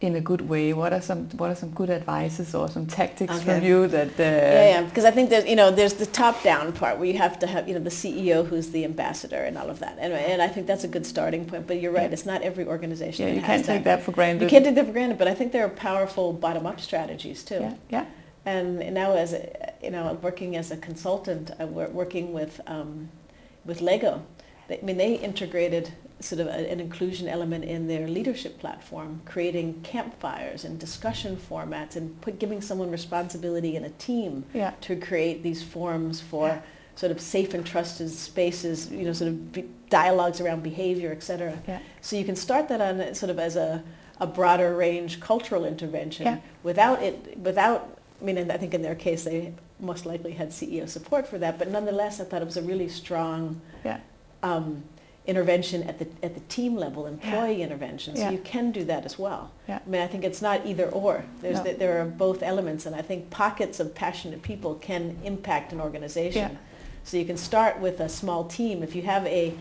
[0.00, 0.72] in a good way?
[0.72, 4.08] What are some what are some good advices or some tactics from you that?
[4.18, 7.18] Uh, yeah, yeah, because I think that you know there's the top-down part where you
[7.18, 10.12] have to have you know the CEO who's the ambassador and all of that, and,
[10.12, 11.66] and I think that's a good starting point.
[11.66, 12.14] But you're right, Yeah.
[12.16, 13.26] it's not every organization.
[13.26, 14.42] Yeah, that you can't take that for granted.
[14.42, 17.60] You can't take that for granted, but I think there are powerful bottom-up strategies too.
[17.60, 18.04] Yeah, yeah,
[18.46, 23.08] And now as a, you know, working as a consultant, I'm working with, um,
[23.64, 24.22] with Lego.
[24.70, 25.92] I mean, they integrated
[26.24, 31.96] sort of a, an inclusion element in their leadership platform, creating campfires and discussion formats
[31.96, 34.72] and put, giving someone responsibility in a team Yeah.
[34.82, 36.60] to create these forums for Yeah.
[36.96, 41.22] sort of safe and trusted spaces, you know, sort of be- dialogues around behavior, et
[41.22, 41.58] cetera.
[41.68, 41.80] Yeah.
[42.00, 43.82] So you can start that on sort of as a,
[44.20, 48.94] a broader range cultural intervention without it, without, I mean, and I think in their
[48.94, 52.56] case, they most likely had CEO support for that, but nonetheless, I thought it was
[52.56, 53.98] a really strong Yeah.
[54.42, 54.84] um,
[55.26, 58.14] intervention at the, at the team level, employee intervention.
[58.14, 58.30] So Yeah.
[58.30, 59.50] you can do that as well.
[59.66, 59.78] Yeah.
[59.84, 61.24] I mean, I think it's not either or.
[61.40, 61.72] There's, No.
[61.72, 66.52] there are both elements, and I think pockets of passionate people can impact an organization.
[66.52, 66.58] Yeah.
[67.04, 68.82] So you can start with a small team.
[68.82, 69.54] If you have a,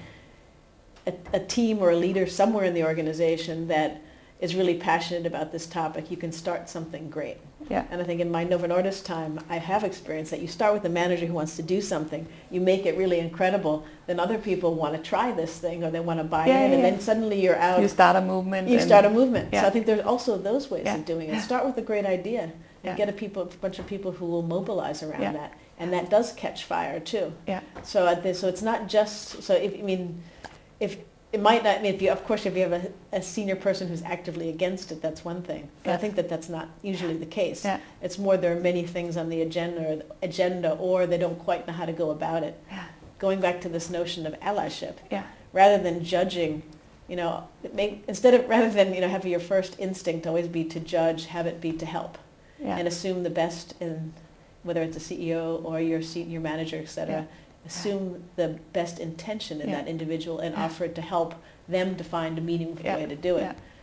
[1.07, 4.01] a, a team or a leader somewhere in the organization that
[4.41, 7.37] is really passionate about this topic, you can start something great.
[7.69, 7.85] Yeah.
[7.91, 10.85] And I think in my Novo Nordisk time, I have experienced that you start with
[10.85, 14.75] a manager who wants to do something, you make it really incredible, then other people
[14.75, 16.89] want to try this thing or they want to buy Yeah, in, yeah, and yeah.
[16.91, 17.81] then suddenly you're out.
[17.81, 18.67] You start a movement.
[18.67, 19.53] You start a movement.
[19.53, 21.41] So I think there's also those ways of doing it.
[21.41, 22.51] Start with a great idea
[22.83, 26.09] and get a people, a bunch of people who will mobilize around that, and that
[26.09, 27.33] does catch fire too.
[27.47, 27.61] Yeah.
[27.83, 29.53] So at this, so it's not just so.
[29.55, 30.21] If I mean,
[30.79, 30.97] if
[31.33, 31.79] it might not.
[31.79, 34.49] I mean, if you of course if you have a, a senior person who's actively
[34.49, 35.67] against it, that's one thing.
[35.83, 37.65] But I think that that's not usually the case.
[37.65, 37.79] Yeah.
[38.03, 41.73] It's more there are many things on the agenda, agenda, or they don't quite know
[41.73, 42.57] how to go about it.
[42.69, 42.85] Yeah.
[43.17, 45.23] Going back to this notion of allyship, Yeah.
[45.53, 46.61] rather than judging,
[47.07, 47.47] you know,
[48.07, 51.47] instead of rather than you know have your first instinct always be to judge, have
[51.47, 52.19] it be to help
[52.59, 52.77] Yeah.
[52.77, 54.13] and assume the best in
[54.61, 57.21] whether it's a CEO or your senior manager, et cetera.
[57.21, 57.25] Yeah.
[57.65, 59.75] Assume the best intention in Yeah.
[59.77, 60.65] that individual and Yeah.
[60.65, 61.35] offer to help
[61.69, 63.41] them to find a meaningful way to do it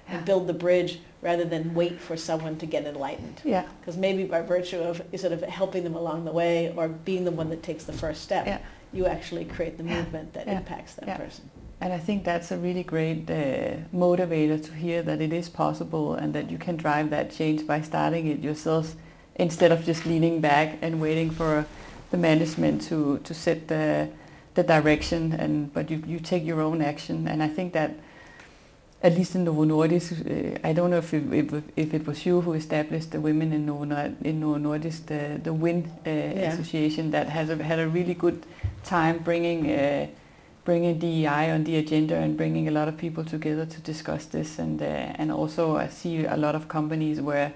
[0.09, 0.17] Yeah.
[0.17, 3.41] and build the bridge rather than wait for someone to get enlightened.
[3.45, 3.65] Yeah.
[3.81, 7.31] Because maybe by virtue of sort of helping them along the way or being the
[7.31, 8.61] one that takes the first step,
[8.93, 11.51] you actually create the movement that impacts that person.
[11.83, 16.13] And I think that's a really great uh, motivator to hear that it is possible
[16.15, 18.95] and that you can drive that change by starting it yourself
[19.37, 21.65] instead of just leaning back and waiting for
[22.11, 24.09] the management to, to set the,
[24.55, 27.93] the direction and but you, you take your own action and I think that
[29.03, 32.27] at least in Novo Nordisk, uh, I don't know if it, if, if it was
[32.27, 36.11] you who established the women in Novo, Nord- in Novo Nordisk, the, the WIN uh,
[36.11, 38.45] association that has a, had a really good
[38.85, 40.07] time bringing uh,
[40.67, 44.59] bringing DEI on the agenda and bringing a lot of people together to discuss this.
[44.59, 47.55] And uh, and also I see a lot of companies where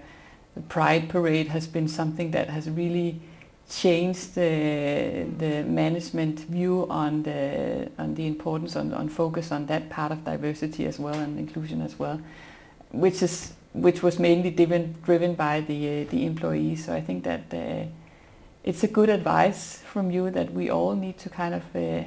[0.55, 3.21] the Pride Parade has been something that has really
[3.69, 9.89] changed the the management view on the on the importance on, on focus on that
[9.91, 12.21] part of diversity as well and inclusion as well,
[12.91, 16.85] which is which was mainly driven driven by the uh, the employees.
[16.85, 17.53] So I think that.
[17.53, 17.87] Uh,
[18.65, 22.03] it's a good advice from you that we all need to kind of uh,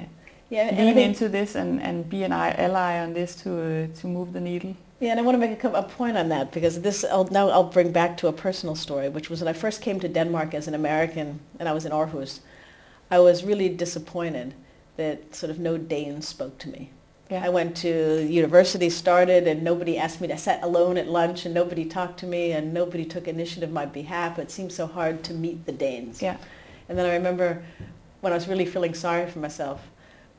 [0.50, 4.32] Yeah, lean into this and, and be an ally on this to uh, to move
[4.32, 4.74] the needle.
[5.00, 7.48] Yeah, and I want to make a, a point on that because this I'll, now
[7.50, 10.54] I'll bring back to a personal story, which was when I first came to Denmark
[10.54, 12.40] as an American and I was in Aarhus.
[13.10, 14.54] I was really disappointed
[14.96, 16.90] that sort of no Danes spoke to me.
[17.30, 17.44] Yeah.
[17.44, 20.28] I went to university, started, and nobody asked me.
[20.28, 23.68] To, I sat alone at lunch, and nobody talked to me, and nobody took initiative
[23.68, 24.38] on my behalf.
[24.38, 26.22] It seemed so hard to meet the Danes.
[26.22, 26.38] Yeah.
[26.88, 27.62] And then I remember
[28.22, 29.80] when I was really feeling sorry for myself,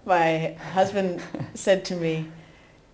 [0.05, 1.21] my husband
[1.53, 2.25] said to me,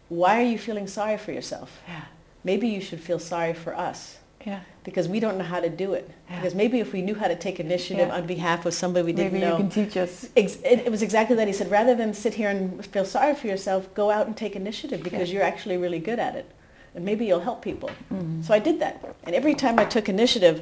[0.10, 1.80] why are you feeling sorry for yourself?
[1.88, 2.02] Yeah.
[2.44, 4.60] Maybe you should feel sorry for us Yeah.
[4.84, 6.10] because we don't know how to do it.
[6.30, 6.36] Yeah.
[6.38, 8.16] Because maybe if we knew how to take initiative Yeah.
[8.16, 9.54] on behalf of somebody we didn't Maybe know.
[9.54, 10.30] you can teach us.
[10.38, 11.48] Ex- It, it was exactly that.
[11.48, 14.56] He said, rather than sit here and feel sorry for yourself, go out and take
[14.56, 15.36] initiative because Yeah.
[15.36, 16.46] you're actually really good at it.
[16.94, 17.90] And maybe you'll help people.
[18.14, 18.46] Mhm.
[18.46, 19.04] So I did that.
[19.24, 20.62] And every time I took initiative,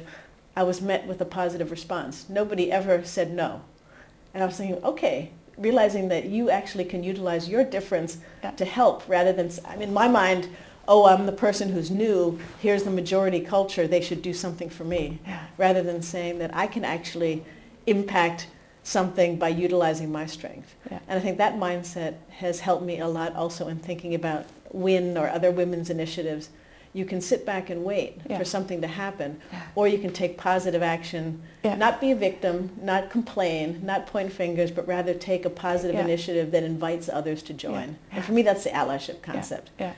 [0.56, 2.26] I was met with a positive response.
[2.28, 3.60] Nobody ever said no.
[4.32, 8.50] And I was thinking, okay, realizing that you actually can utilize your difference Yeah.
[8.52, 10.48] to help rather than, I mean, in my mind,
[10.86, 14.84] oh, I'm the person who's new, here's the majority culture, they should do something for
[14.84, 15.18] me.
[15.26, 15.40] Yeah.
[15.56, 17.44] Rather than saying that I can actually
[17.86, 18.48] impact
[18.82, 20.74] something by utilizing my strength.
[20.90, 20.98] Yeah.
[21.08, 25.16] And I think that mindset has helped me a lot also in thinking about WIN
[25.16, 26.50] or other women's initiatives.
[26.94, 28.38] You can sit back and wait Yeah.
[28.38, 29.40] for something to happen,
[29.74, 31.74] or you can take positive action, Yeah.
[31.74, 36.04] not be a victim, not complain, not point fingers, but rather take a positive Yeah.
[36.04, 37.96] initiative that invites others to join.
[38.12, 39.70] And for me, that's the allyship concept.
[39.78, 39.92] Yeah.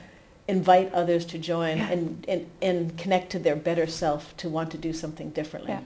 [0.47, 4.77] Invite others to join and, and, and connect to their better self to want to
[4.77, 5.73] do something differently.
[5.73, 5.81] Yeah.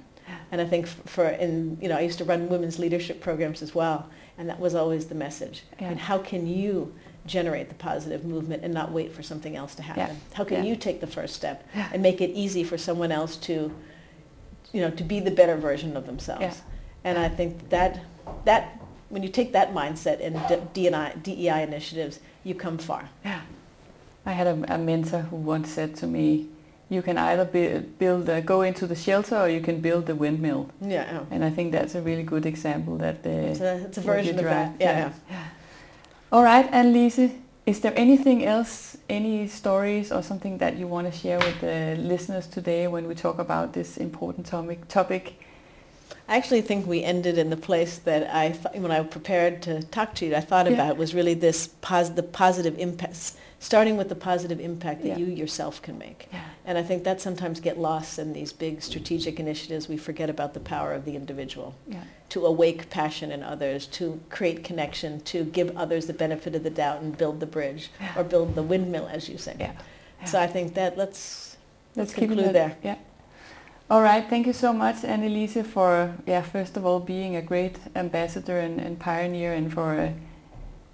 [0.50, 3.76] And I think for in you know I used to run women's leadership programs as
[3.76, 4.08] well,
[4.38, 5.64] and that was always the message.
[5.80, 6.94] And how can you
[7.26, 10.18] generate the positive movement and not wait for something else to happen?
[10.34, 10.70] How can Yeah.
[10.70, 11.90] you take the first step Yeah.
[11.94, 13.72] and make it easy for someone else to
[14.74, 16.42] you know, to be the better version of themselves.
[16.42, 16.54] Yeah.
[17.04, 18.00] And I think that
[18.46, 23.10] that when you take that mindset in D- DNI, DEI initiatives, you come far.
[23.26, 23.42] Yeah.
[24.26, 26.48] I had a, a mentor who once said to me,
[26.88, 30.16] you can either bu- build, a, go into the shelter or you can build the
[30.16, 30.70] windmill.
[30.80, 31.20] Yeah, yeah.
[31.32, 34.38] And I think that's a really good example that uh, It's a, it's a version
[34.40, 34.76] of that.
[34.80, 35.41] Yeah, yeah.
[36.32, 37.32] All right, Annelise,
[37.66, 41.98] is there anything else, any stories or something that you want to share with the
[42.00, 44.88] listeners today when we talk about this important topic?
[44.88, 45.34] topic?
[46.30, 50.16] I actually think we ended in the place that I, when I prepared to talk
[50.16, 50.74] to you, I thought Yeah.
[50.76, 55.18] about was really this pos- the positive impact, starting with the positive impact that Yeah.
[55.18, 56.28] you yourself can make.
[56.34, 56.40] Yeah.
[56.66, 59.88] And I think that sometimes get lost in these big strategic initiatives.
[59.88, 62.00] We forget about the power of the individual Yeah.
[62.30, 66.72] to awake passion in others, to create connection, to give others the benefit of the
[66.72, 69.56] doubt and build the bridge or build the windmill, as you say.
[69.60, 69.74] Yeah.
[70.26, 71.56] So I think that let's
[71.96, 72.78] Let's keep conclude it there.
[72.84, 72.96] Yeah.
[73.92, 74.28] All right.
[74.28, 78.80] Thank you so much, Annelise, for yeah, first of all, being a great ambassador and,
[78.80, 80.10] and pioneer, and for uh,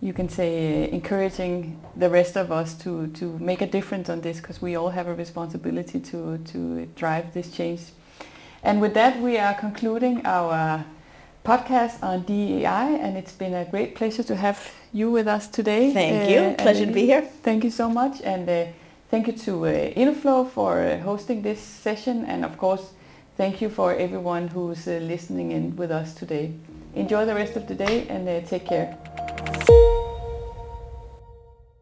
[0.01, 4.21] you can say uh, encouraging the rest of us to to make a difference on
[4.21, 7.81] this, because we all have a responsibility to to drive this change.
[8.63, 10.83] And with that, we are concluding our
[11.43, 14.59] podcast on DEI, and it's been a great pleasure to have
[14.91, 15.93] you with us today.
[15.93, 16.55] Thank you.
[16.57, 17.21] Pleasure to be here.
[17.21, 18.65] Thank you so much, and uh,
[19.09, 22.91] thank you to uh, Innoflow for uh, hosting this session, and of course,
[23.37, 26.53] thank you for everyone who's uh, listening in with us today.
[26.95, 28.97] Enjoy the rest of the day and uh, take care.
[29.17, 29.96] Música